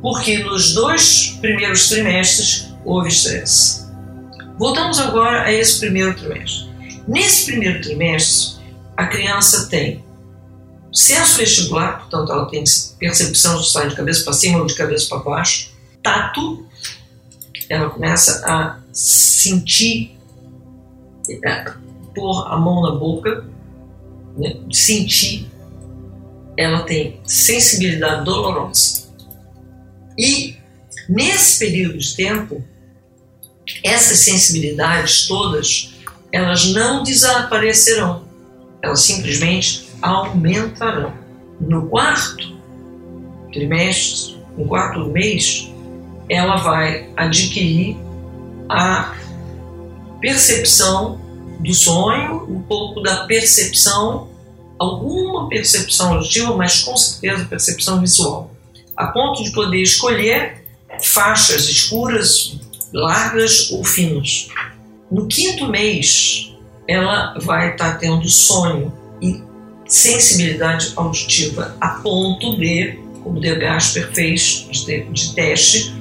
porque 0.00 0.38
nos 0.38 0.74
dois 0.74 1.38
primeiros 1.40 1.88
trimestres 1.88 2.72
houve 2.84 3.10
estresse. 3.10 3.86
Voltamos 4.58 4.98
agora 4.98 5.42
a 5.42 5.52
esse 5.52 5.78
primeiro 5.78 6.14
trimestre. 6.14 6.70
Nesse 7.06 7.46
primeiro 7.46 7.80
trimestre, 7.82 8.60
a 8.96 9.06
criança 9.06 9.68
tem 9.68 10.02
senso 10.92 11.38
vestibular, 11.38 12.00
portanto, 12.00 12.32
ela 12.32 12.46
tem 12.46 12.64
percepção 12.98 13.60
de 13.60 13.70
sair 13.70 13.88
de 13.88 13.96
cabeça 13.96 14.24
para 14.24 14.32
cima 14.32 14.58
ou 14.58 14.66
de 14.66 14.74
cabeça 14.74 15.08
para 15.08 15.18
baixo, 15.18 15.70
tato, 16.02 16.66
ela 17.68 17.90
começa 17.90 18.42
a 18.44 18.80
sentir, 18.92 20.16
é, 21.44 21.72
pôr 22.14 22.46
a 22.48 22.56
mão 22.56 22.82
na 22.82 22.92
boca, 22.92 23.44
né, 24.36 24.56
sentir, 24.72 25.48
ela 26.56 26.82
tem 26.82 27.20
sensibilidade 27.24 28.24
dolorosa. 28.24 29.08
E 30.18 30.56
nesse 31.08 31.58
período 31.58 31.98
de 31.98 32.16
tempo, 32.16 32.64
essas 33.84 34.18
sensibilidades 34.18 35.26
todas, 35.26 35.94
elas 36.32 36.66
não 36.72 37.02
desaparecerão, 37.02 38.24
elas 38.82 39.00
simplesmente 39.00 39.89
aumentarão. 40.02 41.12
No 41.60 41.86
quarto 41.86 42.56
trimestre, 43.52 44.38
no 44.56 44.66
quarto 44.66 45.06
mês, 45.06 45.70
ela 46.28 46.56
vai 46.56 47.08
adquirir 47.16 47.96
a 48.68 49.14
percepção 50.20 51.20
do 51.58 51.74
sonho, 51.74 52.46
um 52.48 52.62
pouco 52.62 53.02
da 53.02 53.24
percepção, 53.24 54.28
alguma 54.78 55.48
percepção 55.48 56.14
auditiva, 56.14 56.56
mas 56.56 56.82
com 56.82 56.96
certeza 56.96 57.44
percepção 57.44 58.00
visual, 58.00 58.50
a 58.96 59.08
ponto 59.08 59.42
de 59.42 59.50
poder 59.50 59.82
escolher 59.82 60.64
faixas 61.02 61.68
escuras, 61.68 62.58
largas 62.92 63.70
ou 63.70 63.84
finas. 63.84 64.48
No 65.10 65.26
quinto 65.26 65.66
mês, 65.68 66.52
ela 66.88 67.34
vai 67.40 67.72
estar 67.72 67.98
tendo 67.98 68.28
sonho 68.28 68.92
e 69.20 69.42
sensibilidade 69.90 70.92
auditiva, 70.94 71.76
a 71.80 71.88
ponto 71.88 72.56
de, 72.56 72.98
como 73.24 73.38
o 73.38 73.40
De 73.40 73.52
Gasper 73.56 74.12
fez 74.12 74.68
de, 74.70 75.02
de 75.02 75.34
teste, 75.34 75.92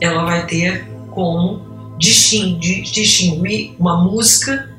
ela 0.00 0.24
vai 0.24 0.46
ter 0.46 0.86
como 1.10 1.96
distinguir, 1.98 2.84
distinguir 2.84 3.74
uma 3.78 4.02
música, 4.02 4.70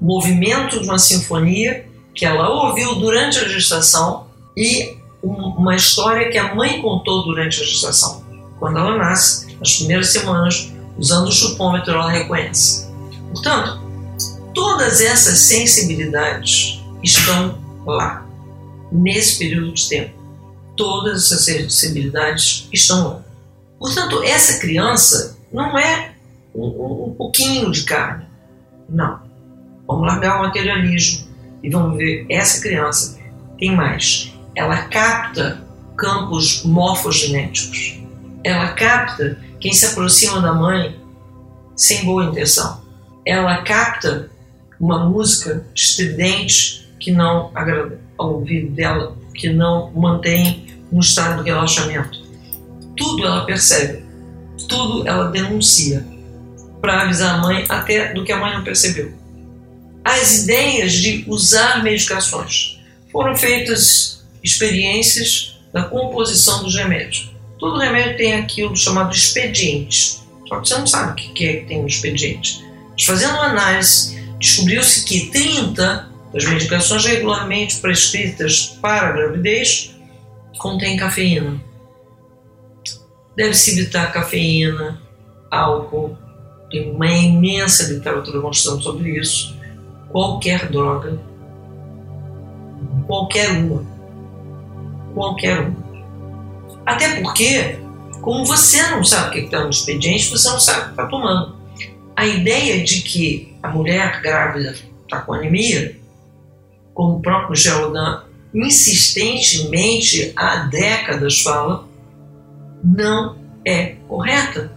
movimento 0.00 0.80
de 0.80 0.86
uma 0.86 0.98
sinfonia 0.98 1.86
que 2.14 2.26
ela 2.26 2.48
ouviu 2.50 2.94
durante 2.96 3.38
a 3.38 3.48
gestação 3.48 4.26
e 4.56 4.96
uma 5.22 5.74
história 5.74 6.30
que 6.30 6.38
a 6.38 6.54
mãe 6.54 6.82
contou 6.82 7.24
durante 7.24 7.60
a 7.62 7.64
gestação. 7.64 8.22
Quando 8.58 8.78
ela 8.78 8.96
nasce, 8.98 9.56
nas 9.58 9.76
primeiras 9.76 10.12
semanas, 10.12 10.72
usando 10.98 11.28
o 11.28 11.32
chupômetro, 11.32 11.94
ela 11.94 12.10
reconhece. 12.10 12.88
Portanto, 13.32 13.80
todas 14.54 15.00
essas 15.00 15.38
sensibilidades 15.40 16.80
estão 17.02 17.67
lá, 17.94 18.26
nesse 18.92 19.38
período 19.38 19.72
de 19.72 19.88
tempo. 19.88 20.18
Todas 20.76 21.24
essas 21.24 21.44
sensibilidades 21.44 22.68
estão 22.72 23.08
lá. 23.08 23.22
Portanto, 23.78 24.22
essa 24.22 24.60
criança 24.60 25.38
não 25.52 25.78
é 25.78 26.12
um, 26.54 27.08
um 27.08 27.14
pouquinho 27.16 27.70
de 27.70 27.84
carne. 27.84 28.26
Não. 28.88 29.20
Vamos 29.86 30.06
largar 30.06 30.38
o 30.38 30.42
materialismo 30.42 31.28
e 31.62 31.70
vamos 31.70 31.96
ver 31.96 32.26
essa 32.28 32.60
criança 32.60 33.18
tem 33.58 33.74
mais. 33.74 34.32
Ela 34.54 34.82
capta 34.88 35.62
campos 35.96 36.62
morfogenéticos. 36.64 37.98
Ela 38.44 38.68
capta 38.72 39.38
quem 39.60 39.72
se 39.72 39.86
aproxima 39.86 40.40
da 40.40 40.54
mãe 40.54 40.98
sem 41.76 42.04
boa 42.04 42.24
intenção. 42.24 42.80
Ela 43.26 43.62
capta 43.62 44.30
uma 44.80 45.08
música 45.08 45.66
estridente 45.74 46.87
que 46.98 47.10
não 47.10 47.50
agrada 47.54 48.00
ao 48.16 48.34
ouvido 48.34 48.70
dela, 48.74 49.16
que 49.34 49.50
não 49.50 49.90
mantém 49.92 50.66
um 50.90 51.00
estado 51.00 51.42
de 51.42 51.50
relaxamento. 51.50 52.26
Tudo 52.96 53.24
ela 53.24 53.44
percebe, 53.44 54.04
tudo 54.68 55.06
ela 55.06 55.30
denuncia 55.30 56.04
para 56.80 57.02
avisar 57.02 57.34
a 57.34 57.38
mãe 57.38 57.64
até 57.68 58.12
do 58.12 58.24
que 58.24 58.32
a 58.32 58.38
mãe 58.38 58.54
não 58.54 58.64
percebeu. 58.64 59.12
As 60.04 60.42
ideias 60.42 60.92
de 60.92 61.24
usar 61.26 61.82
medicações 61.82 62.80
foram 63.12 63.36
feitas 63.36 64.24
experiências 64.42 65.58
da 65.72 65.82
composição 65.84 66.62
dos 66.62 66.74
remédios. 66.74 67.30
Todo 67.58 67.78
remédio 67.78 68.16
tem 68.16 68.34
aquilo 68.34 68.74
chamado 68.76 69.14
expediente. 69.14 70.20
Só 70.48 70.60
que 70.60 70.68
você 70.68 70.78
não 70.78 70.86
sabe 70.86 71.12
o 71.12 71.34
que 71.34 71.46
é 71.46 71.56
que 71.56 71.66
tem 71.66 71.80
um 71.80 71.86
expediente. 71.86 72.64
Mas 72.92 73.04
fazendo 73.04 73.34
uma 73.34 73.48
análise, 73.48 74.18
descobriu-se 74.38 75.04
que 75.04 75.30
30 75.30 76.07
das 76.32 76.44
medicações 76.44 77.04
regularmente 77.04 77.78
prescritas 77.78 78.78
para 78.80 79.08
a 79.08 79.12
gravidez 79.12 79.94
contêm 80.58 80.96
cafeína. 80.96 81.60
deve-se 83.36 83.78
evitar 83.78 84.12
cafeína, 84.12 85.00
álcool, 85.50 86.16
tem 86.70 86.90
uma 86.90 87.08
imensa 87.08 87.92
literatura 87.92 88.40
mostrando 88.40 88.82
sobre 88.82 89.18
isso. 89.18 89.56
Qualquer 90.08 90.68
droga, 90.68 91.18
qualquer 93.06 93.50
uma, 93.50 93.86
qualquer 95.14 95.60
uma. 95.60 95.88
Até 96.84 97.20
porque, 97.20 97.78
como 98.20 98.44
você 98.44 98.82
não 98.90 99.04
sabe 99.04 99.28
o 99.28 99.32
que 99.32 99.38
está 99.40 99.62
no 99.62 99.70
expediente, 99.70 100.30
você 100.30 100.48
não 100.50 100.58
sabe 100.58 100.80
o 100.80 100.84
que 100.84 100.90
está 100.90 101.06
tomando. 101.06 101.56
A 102.16 102.26
ideia 102.26 102.82
de 102.82 103.02
que 103.02 103.54
a 103.62 103.68
mulher 103.68 104.20
grávida 104.20 104.74
está 105.04 105.20
com 105.20 105.34
anemia, 105.34 105.97
como 106.98 107.18
o 107.18 107.22
próprio 107.22 107.54
Geraldan 107.54 108.24
insistentemente 108.52 110.32
há 110.34 110.64
décadas 110.64 111.40
fala, 111.42 111.88
não 112.82 113.38
é 113.64 113.94
correta. 114.08 114.72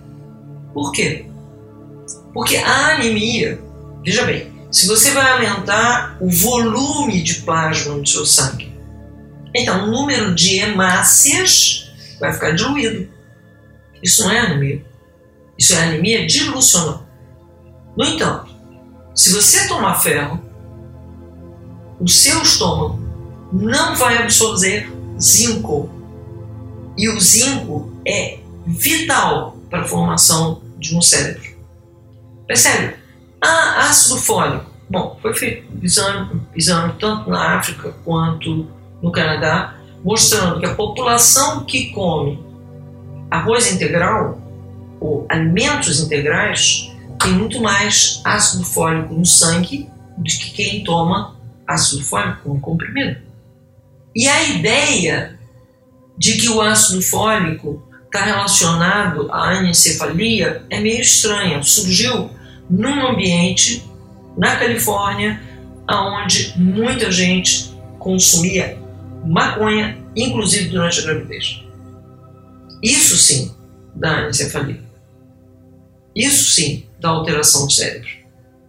Por 0.71 0.91
quê? 0.91 1.25
Porque 2.31 2.57
a 2.57 2.93
anemia, 2.93 3.60
veja 4.05 4.23
bem, 4.23 4.53
se 4.71 4.88
você 4.88 5.10
vai 5.12 5.31
aumentar 5.31 6.15
o 6.21 6.29
volume 6.29 7.23
de 7.23 7.41
plasma 7.41 7.95
no 7.95 8.05
seu 8.05 8.23
sangue, 8.23 8.71
então 9.55 9.86
o 9.86 9.91
número 9.91 10.36
de 10.36 10.60
hemácias 10.60 11.91
vai 12.19 12.31
ficar 12.34 12.51
diluído. 12.51 13.10
Isso 14.03 14.23
não 14.23 14.31
é 14.31 14.39
anemia. 14.41 14.86
Isso 15.57 15.73
é 15.73 15.81
anemia 15.81 16.27
dilucional. 16.27 17.03
No 17.97 18.05
entanto, 18.05 18.53
se 19.15 19.34
você 19.34 19.67
tomar 19.67 19.95
ferro, 19.95 20.51
o 22.02 22.08
seu 22.08 22.42
estômago 22.42 23.00
não 23.54 23.96
vai 23.96 24.18
absorver 24.18 24.92
zinco. 25.20 25.88
E 26.98 27.08
o 27.08 27.22
zinco 27.22 27.94
é 28.06 28.40
vital 28.66 29.56
para 29.70 29.82
a 29.82 29.86
formação 29.86 30.62
de 30.80 30.98
um 30.98 31.02
cérebro. 31.02 31.52
Percebe? 32.48 32.96
Ah, 33.40 33.88
ácido 33.88 34.18
fólico. 34.18 34.72
Bom, 34.90 35.18
foi 35.22 35.34
feito 35.36 35.72
exame, 35.82 36.42
exame 36.56 36.94
tanto 37.00 37.30
na 37.30 37.58
África 37.58 37.96
quanto 38.04 38.68
no 39.02 39.12
Canadá, 39.12 39.76
mostrando 40.04 40.60
que 40.60 40.66
a 40.66 40.76
população 40.76 41.64
que 41.66 41.92
come 41.92 42.44
arroz 43.30 43.72
integral 43.72 44.42
ou 45.00 45.26
alimentos 45.30 46.00
integrais 46.02 46.92
tem 47.22 47.34
muito 47.34 47.62
mais 47.62 48.22
ácido 48.26 48.66
fólico 48.66 49.14
no 49.14 49.26
sangue 49.26 49.88
do 50.18 50.24
que 50.24 50.52
quem 50.52 50.84
toma 50.84 51.40
ácido 51.73 52.03
fólico 52.03 52.41
como 52.43 52.62
comprimido. 52.62 53.17
E 54.15 54.27
a 54.27 54.43
ideia 54.43 55.39
de 56.17 56.38
que 56.38 56.49
o 56.49 56.62
ácido 56.62 57.01
fólico 57.01 57.81
está 58.05 58.25
relacionado 58.25 59.31
à 59.31 59.57
anencefalia 59.57 60.63
é 60.69 60.79
meio 60.79 61.01
estranha. 61.01 61.63
Surgiu 61.63 62.29
num 62.69 63.07
ambiente 63.07 63.89
na 64.38 64.55
Califórnia 64.57 65.41
onde 65.89 66.53
muita 66.57 67.12
gente 67.12 67.73
consumia 67.99 68.77
maconha, 69.25 69.97
inclusive 70.15 70.69
durante 70.69 70.99
a 70.99 71.03
gravidez. 71.03 71.63
Isso 72.81 73.17
sim 73.17 73.53
dá 73.95 74.19
anencefalia. 74.19 74.81
Isso 76.15 76.51
sim 76.55 76.86
dá 76.99 77.10
alteração 77.10 77.67
do 77.67 77.71
cérebro. 77.71 78.20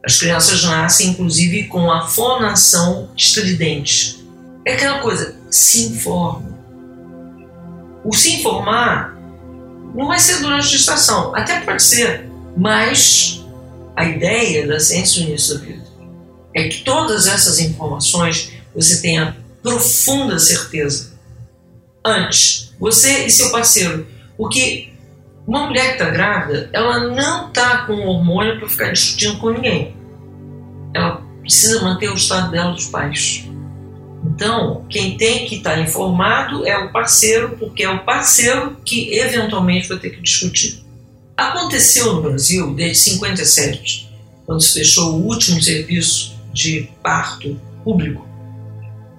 As 0.04 0.18
crianças 0.18 0.64
nascem, 0.64 1.10
inclusive, 1.10 1.68
com 1.68 1.90
a 1.90 2.06
fonação 2.06 3.10
estridente 3.16 4.22
é 4.64 4.74
aquela 4.74 5.00
coisa, 5.00 5.34
se 5.50 5.86
informa. 5.86 6.52
O 8.04 8.14
se 8.14 8.34
informar 8.36 9.16
não 9.94 10.06
vai 10.06 10.18
ser 10.18 10.40
durante 10.40 10.66
a 10.66 10.70
gestação, 10.70 11.34
até 11.34 11.60
pode 11.60 11.82
ser, 11.82 12.28
mas 12.56 13.44
a 13.96 14.04
ideia 14.04 14.66
da 14.66 14.78
ciência 14.78 15.22
no 15.22 15.28
início 15.28 15.58
da 15.58 15.64
vida 15.64 15.84
é 16.54 16.68
que 16.68 16.82
todas 16.82 17.26
essas 17.26 17.58
informações 17.58 18.52
você 18.74 19.00
tenha 19.00 19.36
profunda 19.62 20.38
certeza. 20.38 21.12
Antes, 22.04 22.72
você 22.78 23.26
e 23.26 23.30
seu 23.30 23.50
parceiro, 23.50 24.06
porque 24.36 24.91
uma 25.46 25.66
mulher 25.66 25.96
que 25.96 26.02
está 26.02 26.10
grávida, 26.10 26.70
ela 26.72 27.08
não 27.08 27.48
está 27.48 27.86
com 27.86 27.94
hormônio 27.94 28.58
para 28.58 28.68
ficar 28.68 28.92
discutindo 28.92 29.38
com 29.38 29.50
ninguém. 29.50 29.96
Ela 30.94 31.22
precisa 31.40 31.82
manter 31.82 32.10
o 32.10 32.14
estado 32.14 32.50
dela 32.50 32.72
dos 32.72 32.86
pais. 32.86 33.48
Então, 34.24 34.86
quem 34.88 35.16
tem 35.16 35.46
que 35.46 35.56
estar 35.56 35.80
informado 35.80 36.64
é 36.66 36.78
o 36.78 36.92
parceiro, 36.92 37.56
porque 37.58 37.82
é 37.82 37.90
o 37.90 38.04
parceiro 38.04 38.76
que 38.84 39.18
eventualmente 39.18 39.88
vai 39.88 39.98
ter 39.98 40.10
que 40.10 40.22
discutir. 40.22 40.84
Aconteceu 41.36 42.14
no 42.14 42.22
Brasil 42.22 42.72
desde 42.74 42.98
57, 42.98 44.08
quando 44.46 44.60
se 44.60 44.74
fechou 44.74 45.14
o 45.14 45.26
último 45.26 45.60
serviço 45.60 46.40
de 46.52 46.88
parto 47.02 47.60
público, 47.82 48.24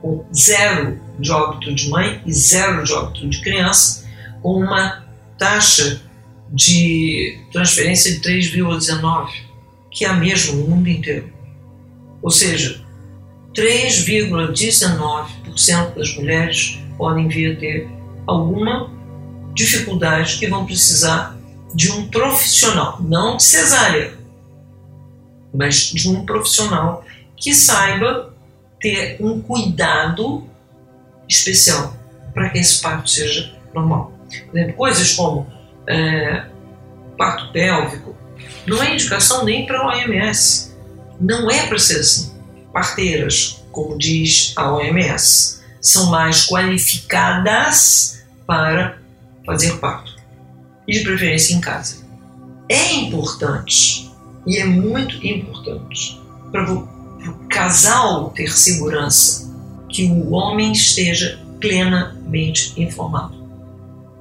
com 0.01 0.25
zero 0.33 1.01
de 1.19 1.31
óbito 1.31 1.73
de 1.73 1.89
mãe 1.89 2.21
e 2.25 2.33
zero 2.33 2.83
de 2.83 2.93
óbito 2.93 3.27
de 3.27 3.41
criança, 3.41 4.05
com 4.41 4.57
uma 4.57 5.03
taxa 5.37 6.01
de 6.53 7.39
transferência 7.51 8.13
de 8.13 8.21
3,19, 8.21 9.31
que 9.89 10.05
é 10.05 10.09
a 10.09 10.13
mesma 10.13 10.53
no 10.55 10.67
mundo 10.67 10.87
inteiro. 10.87 11.33
Ou 12.21 12.29
seja, 12.29 12.85
3,19% 13.55 15.95
das 15.95 16.15
mulheres 16.15 16.77
podem 16.97 17.27
vir 17.27 17.53
a 17.53 17.55
ter 17.59 17.89
alguma 18.27 18.91
dificuldade 19.53 20.37
que 20.37 20.47
vão 20.47 20.65
precisar 20.65 21.37
de 21.73 21.91
um 21.91 22.07
profissional, 22.07 23.01
não 23.01 23.35
de 23.37 23.43
cesárea, 23.43 24.13
mas 25.53 25.91
de 25.91 26.07
um 26.07 26.25
profissional 26.25 27.03
que 27.35 27.53
saiba 27.53 28.33
ter 28.79 29.17
um 29.19 29.41
cuidado 29.41 30.47
especial 31.27 31.97
para 32.33 32.49
que 32.49 32.59
esse 32.59 32.81
parto 32.81 33.09
seja 33.09 33.53
normal. 33.73 34.13
Por 34.49 34.57
exemplo, 34.57 34.75
coisas 34.75 35.11
como 35.13 35.45
é, 35.87 36.45
parto 37.17 37.51
pélvico 37.51 38.15
não 38.65 38.81
é 38.81 38.93
indicação 38.93 39.43
nem 39.43 39.65
para 39.65 39.79
a 39.79 39.87
OMS. 39.87 40.73
Não 41.19 41.49
é 41.49 41.67
para 41.67 41.79
ser 41.79 41.99
assim 41.99 42.33
parteiras, 42.73 43.63
como 43.71 43.97
diz 43.97 44.51
a 44.55 44.73
OMS, 44.73 45.61
são 45.79 46.09
mais 46.09 46.47
qualificadas 46.47 48.25
para 48.47 48.97
fazer 49.45 49.77
parto, 49.77 50.15
e 50.87 50.93
de 50.93 51.03
preferência 51.03 51.53
em 51.53 51.61
casa. 51.61 52.03
É 52.67 52.93
importante, 52.93 54.11
e 54.47 54.57
é 54.57 54.65
muito 54.65 55.15
importante, 55.25 56.19
para 56.51 56.71
o 56.73 56.87
casal 57.47 58.31
ter 58.31 58.51
segurança 58.51 59.53
que 59.87 60.05
o 60.05 60.31
homem 60.31 60.71
esteja 60.71 61.39
plenamente 61.59 62.73
informado. 62.81 63.43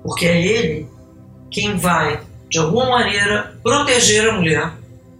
Porque 0.02 0.26
é 0.26 0.44
ele 0.44 0.86
quem 1.52 1.76
vai, 1.76 2.20
de 2.48 2.58
alguma 2.58 2.90
maneira, 2.90 3.58
proteger 3.62 4.28
a 4.28 4.32
mulher 4.32 4.72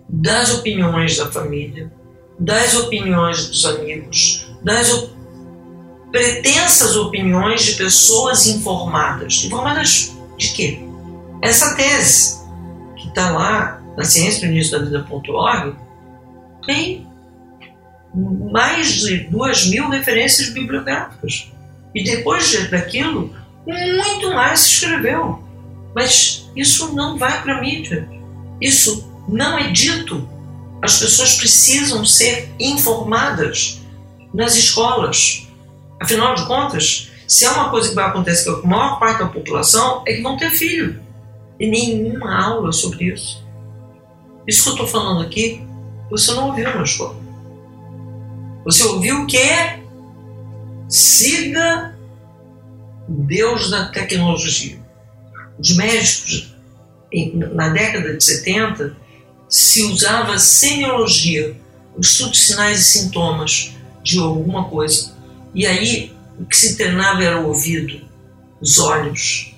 das 0.09 0.53
opiniões 0.55 1.17
da 1.17 1.31
família, 1.31 1.93
das 2.39 2.75
opiniões 2.75 3.47
dos 3.49 3.65
amigos, 3.65 4.51
das 4.63 4.93
op 4.93 5.13
pretensas 6.13 6.95
opiniões 6.95 7.65
de 7.65 7.73
pessoas 7.73 8.47
informadas. 8.47 9.45
Informadas 9.45 10.15
de 10.37 10.53
quê? 10.53 10.79
Essa 11.41 11.75
tese, 11.75 12.43
que 12.97 13.09
está 13.09 13.31
lá 13.31 13.83
na 13.97 14.05
ciência 14.05 14.41
do 14.41 14.53
início 14.53 14.79
da 14.79 14.85
vida.org, 14.85 15.75
tem 16.67 17.07
mais 18.53 18.93
de 18.93 19.21
duas 19.31 19.67
mil 19.69 19.89
referências 19.89 20.51
bibliográficas. 20.51 21.51
E 21.95 22.05
depois 22.05 22.71
daquilo, 22.71 23.35
muito 23.67 24.35
mais 24.35 24.61
se 24.61 24.69
escreveu. 24.75 25.43
Mas 25.95 26.51
isso 26.57 26.95
não 26.95 27.19
vai 27.19 27.43
para 27.43 27.59
a 27.59 27.61
mídia. 27.61 28.09
Isso 28.61 29.11
não 29.29 29.59
é 29.59 29.71
dito 29.71 30.29
as 30.83 30.99
pessoas 30.99 31.37
precisam 31.37 32.05
ser 32.05 32.53
informadas 32.59 33.81
nas 34.35 34.57
escolas. 34.57 35.47
Afinal 36.01 36.35
de 36.35 36.45
contas, 36.45 37.13
se 37.29 37.45
é 37.45 37.51
uma 37.51 37.71
coisa 37.71 37.91
que 37.91 37.95
vai 37.95 38.07
acontecer 38.07 38.53
com 38.53 38.67
a 38.67 38.71
maior 38.71 38.99
parte 38.99 39.21
da 39.21 39.29
população, 39.29 40.03
é 40.05 40.15
que 40.15 40.23
vão 40.23 40.37
ter 40.37 40.51
filho. 40.51 41.01
E 41.61 41.71
nenhuma 41.71 42.45
aula 42.45 42.73
sobre 42.73 43.05
isso. 43.05 43.47
Isso 44.45 44.65
que 44.65 44.69
eu 44.71 44.73
estou 44.73 44.89
falando 44.89 45.23
aqui, 45.23 45.65
você 46.11 46.35
não 46.35 46.49
ouviu 46.49 46.65
na 46.75 46.83
escola. 46.83 47.15
Você 48.65 48.83
ouviu 48.83 49.25
que 49.27 49.37
é 49.37 49.81
siga 50.89 51.97
o 53.09 53.13
Deus 53.13 53.71
da 53.71 53.87
tecnologia. 53.87 54.82
Os 55.59 55.77
médicos, 55.77 56.55
na 57.55 57.69
década 57.69 58.17
de 58.17 58.25
70, 58.25 58.97
se 59.49 59.83
usava 59.85 60.39
semiologia, 60.39 61.57
o 61.97 62.01
estudo 62.01 62.33
de 62.33 62.39
sinais 62.39 62.81
e 62.81 62.85
sintomas 62.85 63.75
de 64.03 64.19
alguma 64.19 64.65
coisa. 64.65 65.13
E 65.55 65.67
aí 65.67 66.13
o 66.39 66.47
que 66.47 66.57
se 66.57 66.77
treinava 66.77 67.23
era 67.23 67.41
o 67.41 67.49
ouvido, 67.49 68.01
os 68.61 68.79
olhos, 68.79 69.55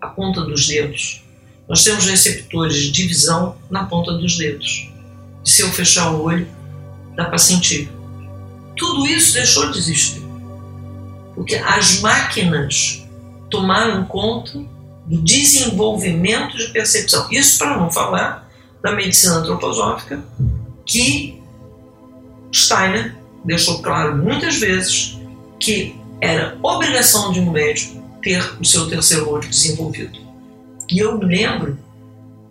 a 0.00 0.08
ponta 0.08 0.40
dos 0.40 0.66
dedos. 0.66 1.22
Nós 1.68 1.84
temos 1.84 2.04
receptores 2.06 2.92
de 2.92 3.06
visão 3.06 3.56
na 3.70 3.84
ponta 3.84 4.12
dos 4.14 4.36
dedos. 4.36 4.90
E 5.44 5.50
se 5.50 5.62
eu 5.62 5.72
fechar 5.72 6.12
o 6.12 6.22
olho, 6.22 6.48
dá 7.14 7.26
para 7.26 7.38
sentir. 7.38 7.90
Tudo 8.76 9.06
isso 9.06 9.34
deixou 9.34 9.70
de 9.70 9.78
existir. 9.78 10.22
Porque 11.34 11.56
as 11.56 12.00
máquinas 12.00 13.04
tomaram 13.50 14.04
conta 14.04 14.64
do 15.06 15.20
desenvolvimento 15.22 16.56
de 16.56 16.68
percepção. 16.68 17.28
Isso 17.30 17.58
para 17.58 17.78
não 17.78 17.90
falar 17.90 18.48
da 18.82 18.92
medicina 18.92 19.36
antroposófica, 19.36 20.22
que 20.84 21.42
Steiner 22.54 23.14
deixou 23.44 23.82
claro 23.82 24.16
muitas 24.16 24.56
vezes 24.56 25.18
que 25.58 25.96
era 26.20 26.56
obrigação 26.62 27.32
de 27.32 27.40
um 27.40 27.50
médico 27.50 28.02
ter 28.22 28.42
o 28.60 28.64
seu 28.64 28.88
terceiro 28.88 29.28
olho 29.28 29.48
desenvolvido. 29.48 30.18
E 30.90 30.98
eu 30.98 31.18
me 31.18 31.24
lembro 31.24 31.78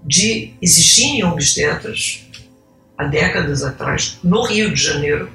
de 0.03 0.53
existirem 0.61 1.23
obstetras, 1.23 2.25
há 2.97 3.05
décadas 3.05 3.63
atrás, 3.63 4.19
no 4.23 4.43
Rio 4.43 4.73
de 4.73 4.81
Janeiro, 4.81 5.31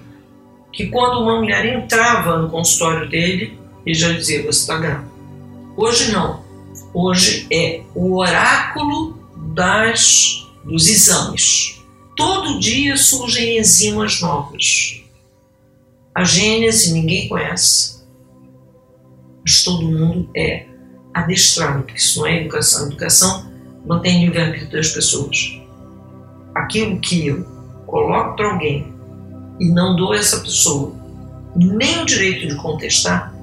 que 0.72 0.86
quando 0.86 1.22
uma 1.22 1.40
mulher 1.40 1.64
entrava 1.66 2.38
no 2.38 2.50
consultório 2.50 3.08
dele, 3.08 3.58
ele 3.84 3.94
já 3.94 4.12
dizia: 4.12 4.42
Você 4.42 4.60
está 4.60 4.78
grávida. 4.78 5.10
Hoje 5.76 6.12
não. 6.12 6.47
Hoje 6.92 7.46
é 7.52 7.82
o 7.94 8.16
oráculo 8.18 9.18
das, 9.54 10.46
dos 10.64 10.88
exames. 10.88 11.82
Todo 12.16 12.58
dia 12.58 12.96
surgem 12.96 13.58
enzimas 13.58 14.20
novas. 14.20 15.02
A 16.14 16.24
gênese 16.24 16.92
ninguém 16.92 17.28
conhece, 17.28 18.02
mas 19.42 19.62
todo 19.62 19.84
mundo 19.84 20.28
é 20.34 20.66
adestrado, 21.14 21.82
porque 21.82 21.98
isso 21.98 22.20
não 22.20 22.26
é 22.26 22.40
educação. 22.40 22.84
A 22.84 22.86
educação 22.88 23.52
mantém 23.86 24.18
o 24.18 24.24
livre-arbítrio 24.26 24.72
das 24.72 24.88
pessoas. 24.88 25.60
Aquilo 26.54 26.98
que 27.00 27.28
eu 27.28 27.44
coloco 27.86 28.36
para 28.36 28.52
alguém 28.52 28.92
e 29.60 29.70
não 29.70 29.94
dou 29.94 30.12
a 30.12 30.16
essa 30.16 30.40
pessoa 30.40 30.98
nem 31.54 32.02
o 32.02 32.06
direito 32.06 32.46
de 32.48 32.56
contestar, 32.56 33.34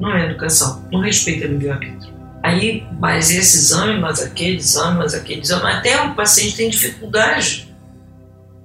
não 0.00 0.10
é 0.10 0.30
educação, 0.30 0.84
não 0.90 1.00
respeita 1.00 1.46
o 1.46 1.50
livre-arbítrio. 1.50 2.11
Aí, 2.42 2.84
mas 2.98 3.30
esse 3.30 3.56
exame, 3.56 4.00
mas 4.00 4.20
aquele 4.20 4.56
exame, 4.56 4.98
mas 4.98 5.14
aquele 5.14 5.40
exame, 5.40 5.70
até 5.70 6.02
o 6.02 6.14
paciente 6.14 6.56
tem 6.56 6.68
dificuldade 6.68 7.68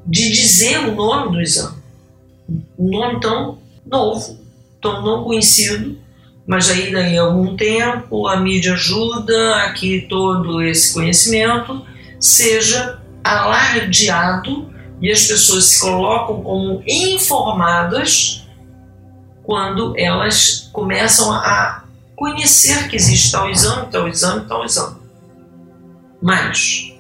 de 0.06 0.32
dizer 0.32 0.80
o 0.80 0.96
nome 0.96 1.32
do 1.32 1.42
exame. 1.42 1.78
Um 2.78 2.90
nome 2.90 3.20
tão 3.20 3.60
novo, 3.86 4.40
tão 4.82 5.04
não 5.04 5.24
conhecido, 5.24 5.98
mas 6.48 6.70
aí 6.70 6.92
daí 6.92 7.18
algum 7.18 7.56
tempo 7.56 8.28
a 8.28 8.38
mídia 8.38 8.74
ajuda 8.74 9.64
a 9.64 9.74
que 9.74 10.08
todo 10.10 10.62
esse 10.62 10.94
conhecimento 10.94 11.86
seja 12.20 13.00
alardeado 13.24 14.74
e 15.02 15.12
as 15.12 15.28
pessoas 15.28 15.66
se 15.66 15.82
colocam 15.82 16.42
como 16.42 16.82
informadas 16.88 18.48
quando 19.44 19.94
elas 19.98 20.70
começam 20.72 21.32
a 21.32 21.84
conhecer 22.18 22.90
que 22.90 22.96
existe 22.96 23.32
tal 23.32 23.50
exame, 23.50 23.92
tal 23.92 24.08
exame, 24.08 24.48
tal 24.48 24.66
exame. 24.66 24.98
Mas 26.22 26.94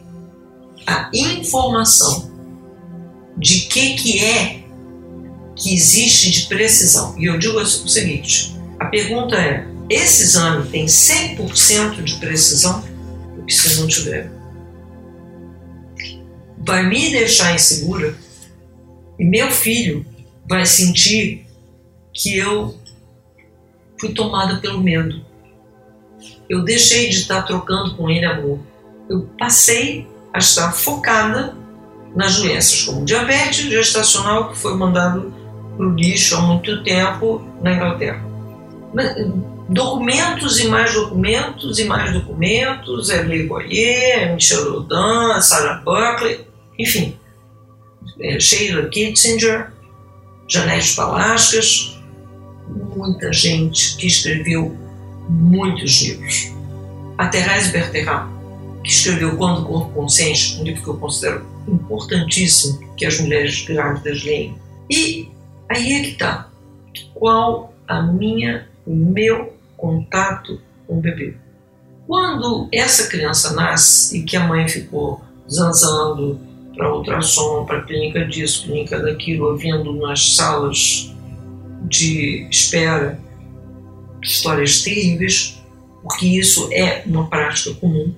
a 0.85 1.09
informação 1.11 2.31
de 3.35 3.61
que 3.61 3.95
que 3.95 4.23
é 4.23 4.63
que 5.55 5.73
existe 5.73 6.29
de 6.29 6.45
precisão. 6.45 7.17
E 7.17 7.25
eu 7.25 7.39
digo 7.39 7.59
o 7.59 7.65
seguinte, 7.65 8.55
a 8.79 8.85
pergunta 8.85 9.35
é, 9.35 9.67
esse 9.89 10.23
exame 10.23 10.69
tem 10.69 10.85
100% 10.85 12.03
de 12.03 12.15
precisão? 12.17 12.83
Porque 13.35 13.53
se 13.53 13.79
não 13.79 13.87
tiver, 13.87 14.31
vai 16.59 16.87
me 16.87 17.09
deixar 17.09 17.55
insegura 17.55 18.15
e 19.17 19.25
meu 19.25 19.49
filho 19.49 20.05
vai 20.47 20.63
sentir 20.65 21.47
que 22.13 22.37
eu 22.37 22.77
fui 23.99 24.13
tomada 24.13 24.57
pelo 24.57 24.81
medo. 24.81 25.21
Eu 26.49 26.63
deixei 26.63 27.09
de 27.09 27.17
estar 27.17 27.41
trocando 27.43 27.95
com 27.95 28.09
ele 28.09 28.25
amor. 28.25 28.59
Eu 29.09 29.29
passei 29.37 30.07
a 30.33 30.39
estar 30.39 30.71
focada 30.71 31.55
nas 32.15 32.37
doenças 32.37 32.83
como 32.83 33.05
diabetes 33.05 33.69
gestacional, 33.69 34.49
que 34.49 34.57
foi 34.57 34.75
mandado 34.75 35.33
para 35.75 35.85
o 35.85 35.93
lixo 35.93 36.35
há 36.35 36.41
muito 36.41 36.83
tempo 36.83 37.45
na 37.61 37.73
Inglaterra. 37.73 38.25
Documentos 39.69 40.59
e 40.59 40.67
mais 40.67 40.93
documentos 40.93 41.77
e 41.77 41.85
mais 41.85 42.13
documentos, 42.13 43.09
é 43.09 43.21
Le 43.21 43.45
Goyer, 43.45 44.19
é 44.19 44.33
Michel 44.33 44.71
Rodin, 44.71 45.41
Sarah 45.41 45.81
Buckley, 45.83 46.47
enfim, 46.79 47.17
é, 48.21 48.39
Sheila 48.39 48.87
Kitzinger, 48.87 49.71
Janete 50.47 50.95
Palascas, 50.95 51.96
muita 52.95 53.31
gente 53.33 53.97
que 53.97 54.07
escreveu 54.07 54.75
muitos 55.29 56.01
livros. 56.01 56.53
A 57.17 57.27
Thérèse 57.27 57.71
Bertherat, 57.71 58.27
que 58.83 58.89
escreveu 58.89 59.35
Quando 59.37 59.61
o 59.61 59.65
Corpo 59.65 59.93
Consciente, 59.93 60.59
um 60.59 60.63
livro 60.63 60.83
que 60.83 60.89
eu 60.89 60.97
considero 60.97 61.45
importantíssimo 61.67 62.79
que 62.95 63.05
as 63.05 63.19
mulheres 63.19 63.65
grávidas 63.65 64.23
leem. 64.23 64.55
E 64.89 65.29
aí 65.69 65.93
é 65.93 66.01
que 66.01 66.11
está. 66.11 66.49
Qual 67.13 67.73
a 67.87 68.01
minha, 68.01 68.67
o 68.85 68.95
meu 68.95 69.53
contato 69.75 70.61
com 70.85 70.97
o 70.97 71.01
bebê? 71.01 71.35
Quando 72.05 72.69
essa 72.71 73.09
criança 73.09 73.53
nasce 73.53 74.17
e 74.17 74.23
que 74.23 74.37
a 74.37 74.47
mãe 74.47 74.67
ficou 74.67 75.21
zanzando, 75.49 76.39
para 76.77 76.93
ultrassom, 76.93 77.65
para 77.65 77.81
clínica 77.81 78.23
disso, 78.25 78.65
clínica 78.65 78.99
daquilo, 78.99 79.47
ouvindo 79.47 79.93
nas 79.93 80.35
salas 80.35 81.13
de 81.87 82.47
espera 82.49 83.19
histórias 84.21 84.81
terríveis, 84.81 85.61
porque 86.01 86.27
isso 86.27 86.69
é 86.71 87.03
uma 87.05 87.27
prática 87.29 87.73
comum. 87.75 88.13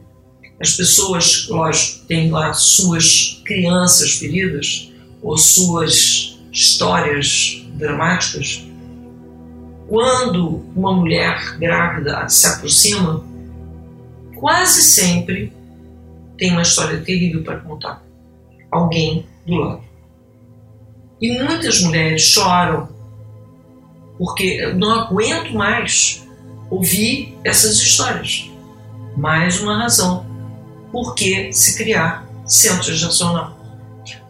As 0.59 0.75
pessoas, 0.75 1.47
lógico, 1.47 2.05
têm 2.05 2.29
lá 2.31 2.53
suas 2.53 3.41
crianças 3.45 4.13
feridas 4.13 4.91
ou 5.21 5.37
suas 5.37 6.37
histórias 6.51 7.63
dramáticas. 7.75 8.65
Quando 9.87 10.65
uma 10.75 10.93
mulher 10.93 11.57
grávida 11.57 12.27
se 12.27 12.45
aproxima, 12.47 13.23
quase 14.35 14.81
sempre 14.81 15.53
tem 16.37 16.51
uma 16.51 16.61
história 16.61 17.01
terrível 17.01 17.43
para 17.43 17.59
contar 17.59 18.03
alguém 18.71 19.25
do 19.45 19.55
lado. 19.55 19.83
E 21.21 21.41
muitas 21.41 21.81
mulheres 21.81 22.21
choram 22.21 22.87
porque 24.19 24.43
eu 24.43 24.75
não 24.75 24.91
aguento 24.91 25.53
mais 25.53 26.27
ouvir 26.69 27.39
essas 27.43 27.77
histórias. 27.77 28.51
Mais 29.15 29.61
uma 29.61 29.81
razão 29.81 30.25
por 30.91 31.15
que 31.15 31.53
se 31.53 31.77
criar 31.77 32.27
centro 32.45 32.83
gestacional. 32.83 33.57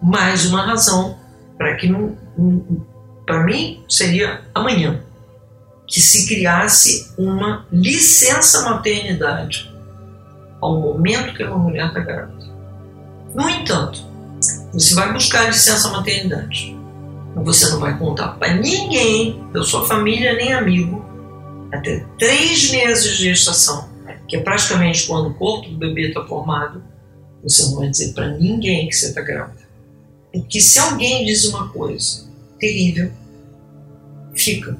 Mais 0.02 0.46
uma 0.46 0.64
razão 0.64 1.18
para 1.58 1.76
que 1.76 1.92
para 3.26 3.44
mim 3.44 3.84
seria 3.90 4.42
amanhã 4.54 5.04
que 5.88 6.00
se 6.00 6.28
criasse 6.28 7.12
uma 7.18 7.66
licença 7.72 8.62
maternidade 8.70 9.74
ao 10.62 10.80
momento 10.80 11.34
que 11.34 11.44
uma 11.44 11.58
mulher 11.58 11.88
está 11.88 12.00
grávida. 12.00 12.48
No 13.34 13.50
entanto, 13.50 14.06
você 14.72 14.94
vai 14.94 15.12
buscar 15.12 15.48
licença 15.48 15.90
maternidade. 15.90 16.79
Você 17.44 17.70
não 17.70 17.80
vai 17.80 17.98
contar 17.98 18.30
para 18.40 18.54
ninguém, 18.56 19.44
da 19.52 19.64
sua 19.64 19.86
família 19.86 20.34
nem 20.34 20.54
amigo, 20.54 21.04
até 21.72 22.06
três 22.18 22.72
meses 22.72 23.18
de 23.18 23.24
gestação, 23.26 23.90
que 24.28 24.36
é 24.36 24.42
praticamente 24.42 25.08
quando 25.08 25.30
o 25.30 25.34
corpo 25.34 25.70
do 25.70 25.78
bebê 25.78 26.10
está 26.10 26.24
formado. 26.26 26.84
Você 27.44 27.64
não 27.64 27.76
vai 27.76 27.90
dizer 27.90 28.14
para 28.14 28.30
ninguém 28.38 28.88
que 28.88 28.96
você 28.96 29.08
está 29.08 29.22
grávida. 29.22 29.68
Porque 30.34 30.60
se 30.60 30.78
alguém 30.78 31.26
diz 31.26 31.46
uma 31.46 31.70
coisa 31.70 32.28
terrível, 32.60 33.12
fica. 34.36 34.78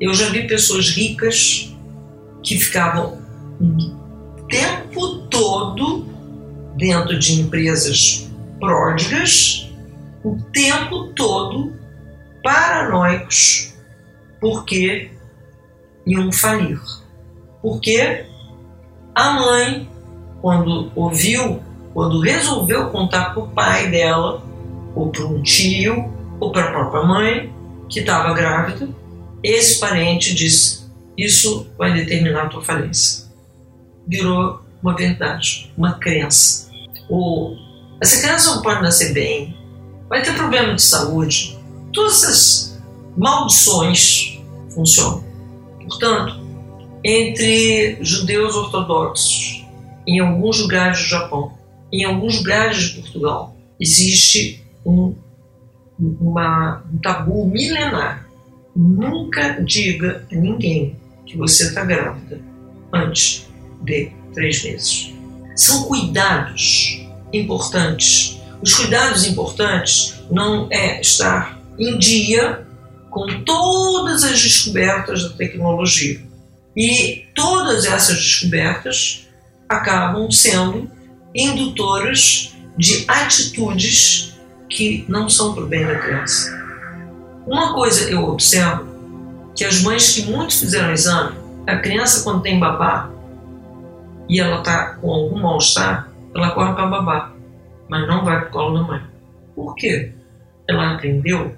Eu 0.00 0.14
já 0.14 0.28
vi 0.30 0.46
pessoas 0.46 0.90
ricas 0.90 1.74
que 2.42 2.58
ficavam 2.58 3.18
o 3.60 4.42
tempo 4.48 5.26
todo 5.28 6.06
dentro 6.76 7.18
de 7.18 7.40
empresas 7.40 8.28
pródigas 8.60 9.65
o 10.26 10.36
tempo 10.50 11.12
todo 11.14 11.72
paranoicos 12.42 13.74
porque 14.40 15.12
iam 16.04 16.32
falir. 16.32 16.80
Porque 17.62 18.26
a 19.14 19.30
mãe, 19.34 19.88
quando 20.40 20.90
ouviu, 20.96 21.62
quando 21.94 22.20
resolveu 22.20 22.90
contar 22.90 23.30
para 23.30 23.42
o 23.44 23.48
pai 23.50 23.88
dela, 23.88 24.42
ou 24.96 25.10
para 25.10 25.26
um 25.26 25.40
tio, 25.42 26.12
ou 26.40 26.50
para 26.50 26.64
a 26.64 26.70
própria 26.72 27.02
mãe, 27.04 27.54
que 27.88 28.00
estava 28.00 28.34
grávida, 28.34 28.88
esse 29.44 29.78
parente 29.78 30.34
disse: 30.34 30.90
Isso 31.16 31.70
vai 31.78 31.92
determinar 31.92 32.46
a 32.46 32.48
tua 32.48 32.64
falência. 32.64 33.26
virou 34.08 34.60
uma 34.82 34.96
verdade, 34.96 35.72
uma 35.78 35.94
crença. 35.94 36.68
Ou 37.08 37.56
essa 38.02 38.20
criança 38.20 38.56
não 38.56 38.62
pode 38.62 38.82
nascer 38.82 39.12
bem, 39.12 39.55
vai 40.08 40.22
ter 40.22 40.34
problema 40.34 40.74
de 40.74 40.82
saúde. 40.82 41.58
Todas 41.92 42.22
essas 42.22 42.82
maldições 43.16 44.38
funcionam. 44.74 45.24
Portanto, 45.88 46.40
entre 47.04 47.98
judeus 48.00 48.54
ortodoxos, 48.54 49.64
em 50.06 50.20
alguns 50.20 50.60
lugares 50.60 50.98
do 50.98 51.08
Japão, 51.08 51.52
em 51.92 52.04
alguns 52.04 52.38
lugares 52.38 52.76
de 52.78 53.00
Portugal, 53.00 53.56
existe 53.80 54.64
um, 54.84 55.14
uma, 55.98 56.84
um 56.92 56.98
tabu 56.98 57.46
milenar. 57.46 58.26
Nunca 58.74 59.60
diga 59.62 60.26
a 60.30 60.34
ninguém 60.34 60.96
que 61.24 61.36
você 61.36 61.68
está 61.68 61.84
grávida 61.84 62.40
antes 62.92 63.48
de 63.82 64.12
três 64.34 64.62
meses. 64.62 65.14
São 65.54 65.84
cuidados 65.84 67.06
importantes. 67.32 68.35
Os 68.62 68.74
cuidados 68.74 69.24
importantes 69.26 70.14
não 70.30 70.68
é 70.70 71.00
estar 71.00 71.58
em 71.78 71.98
dia 71.98 72.66
com 73.10 73.26
todas 73.44 74.24
as 74.24 74.42
descobertas 74.42 75.22
da 75.22 75.36
tecnologia. 75.36 76.20
E 76.76 77.24
todas 77.34 77.86
essas 77.86 78.16
descobertas 78.16 79.26
acabam 79.68 80.30
sendo 80.30 80.90
indutoras 81.34 82.54
de 82.76 83.04
atitudes 83.08 84.34
que 84.68 85.04
não 85.08 85.28
são 85.28 85.54
para 85.54 85.64
o 85.64 85.66
bem 85.66 85.86
da 85.86 85.98
criança. 85.98 86.54
Uma 87.46 87.72
coisa 87.74 88.10
eu 88.10 88.24
observo 88.24 88.86
que 89.54 89.64
as 89.64 89.80
mães 89.80 90.12
que 90.12 90.22
muito 90.22 90.58
fizeram 90.58 90.92
exame, 90.92 91.36
a 91.66 91.76
criança 91.76 92.22
quando 92.22 92.42
tem 92.42 92.60
babá 92.60 93.10
e 94.28 94.40
ela 94.40 94.58
está 94.58 94.96
com 94.96 95.10
algum 95.10 95.40
mal-estar, 95.40 96.10
ela 96.34 96.50
corre 96.50 96.74
para 96.74 96.86
babá, 96.86 97.32
mas 97.88 98.06
não 98.06 98.24
vai 98.24 98.40
para 98.40 98.48
o 98.48 98.52
colo 98.52 98.78
da 98.78 98.86
mãe. 98.86 99.02
Por 99.54 99.74
quê? 99.74 100.12
Ela 100.68 100.94
aprendeu 100.94 101.56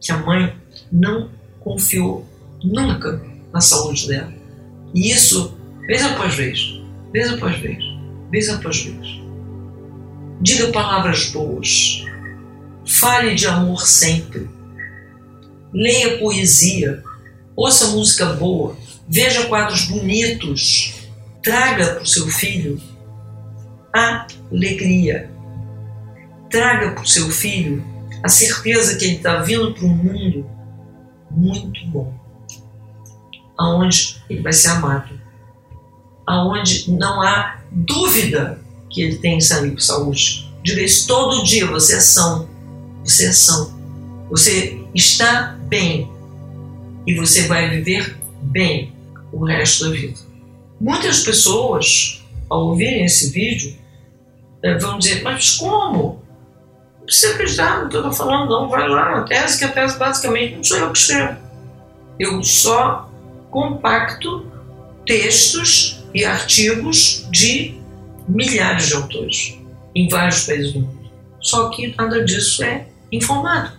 que 0.00 0.12
a 0.12 0.18
mãe 0.18 0.54
não 0.92 1.30
confiou 1.60 2.26
nunca 2.62 3.20
na 3.52 3.60
saúde 3.60 4.08
dela. 4.08 4.32
E 4.94 5.10
isso, 5.10 5.56
vez 5.86 6.04
após 6.04 6.34
vez, 6.34 6.80
vez 7.12 7.32
após 7.32 7.58
vez, 7.58 7.78
vez 8.30 8.48
após 8.48 8.84
vez. 8.84 9.20
Diga 10.40 10.72
palavras 10.72 11.30
boas. 11.30 12.04
Fale 12.86 13.34
de 13.34 13.46
amor 13.46 13.86
sempre. 13.86 14.48
Leia 15.72 16.18
poesia. 16.18 17.02
Ouça 17.56 17.88
música 17.88 18.26
boa. 18.26 18.76
Veja 19.08 19.46
quadros 19.46 19.86
bonitos. 19.86 21.08
Traga 21.42 21.94
para 21.94 22.02
o 22.02 22.06
seu 22.06 22.26
filho 22.26 22.80
alegria. 23.94 25.30
Traga 26.54 26.92
para 26.92 27.02
o 27.02 27.08
seu 27.08 27.28
filho 27.30 27.84
a 28.22 28.28
certeza 28.28 28.96
que 28.96 29.04
ele 29.04 29.16
está 29.16 29.42
vindo 29.42 29.74
para 29.74 29.86
um 29.86 29.96
mundo 29.96 30.48
muito 31.28 31.84
bom, 31.88 32.14
aonde 33.58 34.22
ele 34.30 34.40
vai 34.40 34.52
ser 34.52 34.68
amado, 34.68 35.18
aonde 36.24 36.92
não 36.92 37.20
há 37.20 37.58
dúvida 37.72 38.60
que 38.88 39.02
ele 39.02 39.16
tem 39.16 39.40
saúde. 39.40 40.48
Diga 40.62 40.80
isso 40.80 41.08
todo 41.08 41.42
dia: 41.42 41.66
você 41.66 41.96
é 41.96 42.00
são, 42.00 42.48
você 43.04 43.26
é 43.26 43.32
são, 43.32 43.76
você 44.30 44.80
está 44.94 45.58
bem 45.66 46.08
e 47.04 47.16
você 47.16 47.48
vai 47.48 47.68
viver 47.68 48.16
bem 48.40 48.92
o 49.32 49.44
resto 49.44 49.86
da 49.86 49.90
vida. 49.90 50.20
Muitas 50.80 51.24
pessoas, 51.24 52.24
ao 52.48 52.68
ouvirem 52.68 53.04
esse 53.04 53.32
vídeo, 53.32 53.76
eh, 54.62 54.78
vão 54.78 55.00
dizer: 55.00 55.20
Mas 55.24 55.56
como? 55.56 56.22
Não 57.04 57.06
precisa 57.06 57.34
acreditar 57.34 57.82
no 57.82 57.90
que 57.90 57.96
eu 57.96 58.00
estou 58.00 58.14
falando, 58.14 58.48
não. 58.48 58.68
Vai 58.68 58.88
lá 58.88 59.16
na 59.16 59.22
tese, 59.24 59.58
que 59.58 59.64
a 59.66 59.68
tese 59.68 59.98
basicamente 59.98 60.56
não 60.56 60.64
sou 60.64 60.78
eu 60.78 60.90
que 60.90 60.98
escrevo. 60.98 61.36
Eu 62.18 62.42
só 62.42 63.10
compacto 63.50 64.50
textos 65.04 66.02
e 66.14 66.24
artigos 66.24 67.28
de 67.30 67.78
milhares 68.26 68.86
de 68.86 68.94
autores 68.94 69.58
em 69.94 70.08
vários 70.08 70.46
países 70.46 70.72
do 70.72 70.80
mundo. 70.80 71.10
Só 71.40 71.68
que 71.68 71.94
nada 71.94 72.24
disso 72.24 72.64
é 72.64 72.86
informado. 73.12 73.72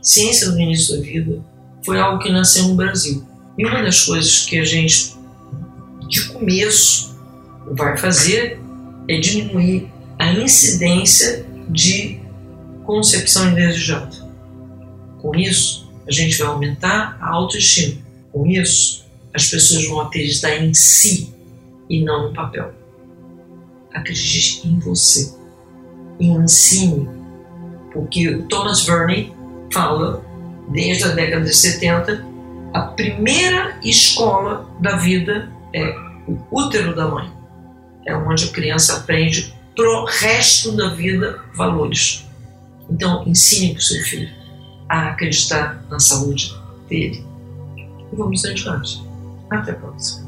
Ciência 0.00 0.50
no 0.50 0.60
início 0.60 0.96
da 0.96 1.02
vida 1.02 1.42
foi 1.84 1.98
algo 1.98 2.22
que 2.22 2.30
nasceu 2.30 2.68
no 2.68 2.76
Brasil. 2.76 3.26
E 3.58 3.66
uma 3.66 3.82
das 3.82 4.04
coisas 4.04 4.46
que 4.46 4.56
a 4.56 4.64
gente, 4.64 5.16
de 6.08 6.28
começo, 6.28 7.18
vai 7.72 7.96
fazer 7.96 8.60
é 9.08 9.18
diminuir 9.18 9.90
a 10.16 10.32
incidência 10.32 11.44
de 11.68 12.20
concepção 12.84 13.50
indesejada. 13.50 14.16
Com 15.20 15.34
isso, 15.34 15.90
a 16.06 16.12
gente 16.12 16.38
vai 16.38 16.48
aumentar 16.48 17.18
a 17.20 17.30
autoestima. 17.30 18.00
Com 18.32 18.46
isso, 18.46 19.04
as 19.34 19.46
pessoas 19.48 19.86
vão 19.86 20.00
acreditar 20.00 20.56
em 20.56 20.72
si 20.72 21.34
e 21.88 22.02
não 22.02 22.28
no 22.28 22.34
papel. 22.34 22.72
Acredite 23.92 24.66
em 24.66 24.78
você. 24.78 25.34
E 26.18 26.26
ensine. 26.26 27.08
Porque 27.92 28.42
Thomas 28.48 28.84
Verney 28.84 29.32
fala, 29.72 30.24
desde 30.70 31.04
a 31.04 31.08
década 31.08 31.44
de 31.44 31.54
70, 31.54 32.26
a 32.72 32.80
primeira 32.80 33.78
escola 33.82 34.68
da 34.80 34.96
vida 34.96 35.50
é 35.74 35.94
o 36.26 36.38
útero 36.50 36.94
da 36.94 37.06
mãe. 37.06 37.30
É 38.06 38.16
onde 38.16 38.44
a 38.44 38.52
criança 38.52 38.96
aprende 38.96 39.54
pro 39.78 40.04
resto 40.06 40.72
da 40.72 40.88
vida 40.88 41.40
valores. 41.54 42.26
Então, 42.90 43.22
ensine 43.28 43.74
para 43.74 43.78
o 43.78 43.82
seu 43.82 44.02
filho 44.02 44.28
a 44.88 45.10
acreditar 45.10 45.84
na 45.88 46.00
saúde 46.00 46.52
dele. 46.88 47.24
E 48.12 48.16
vamos 48.16 48.44
adiante. 48.44 49.00
Até 49.48 49.70
a 49.70 49.74
próxima. 49.76 50.27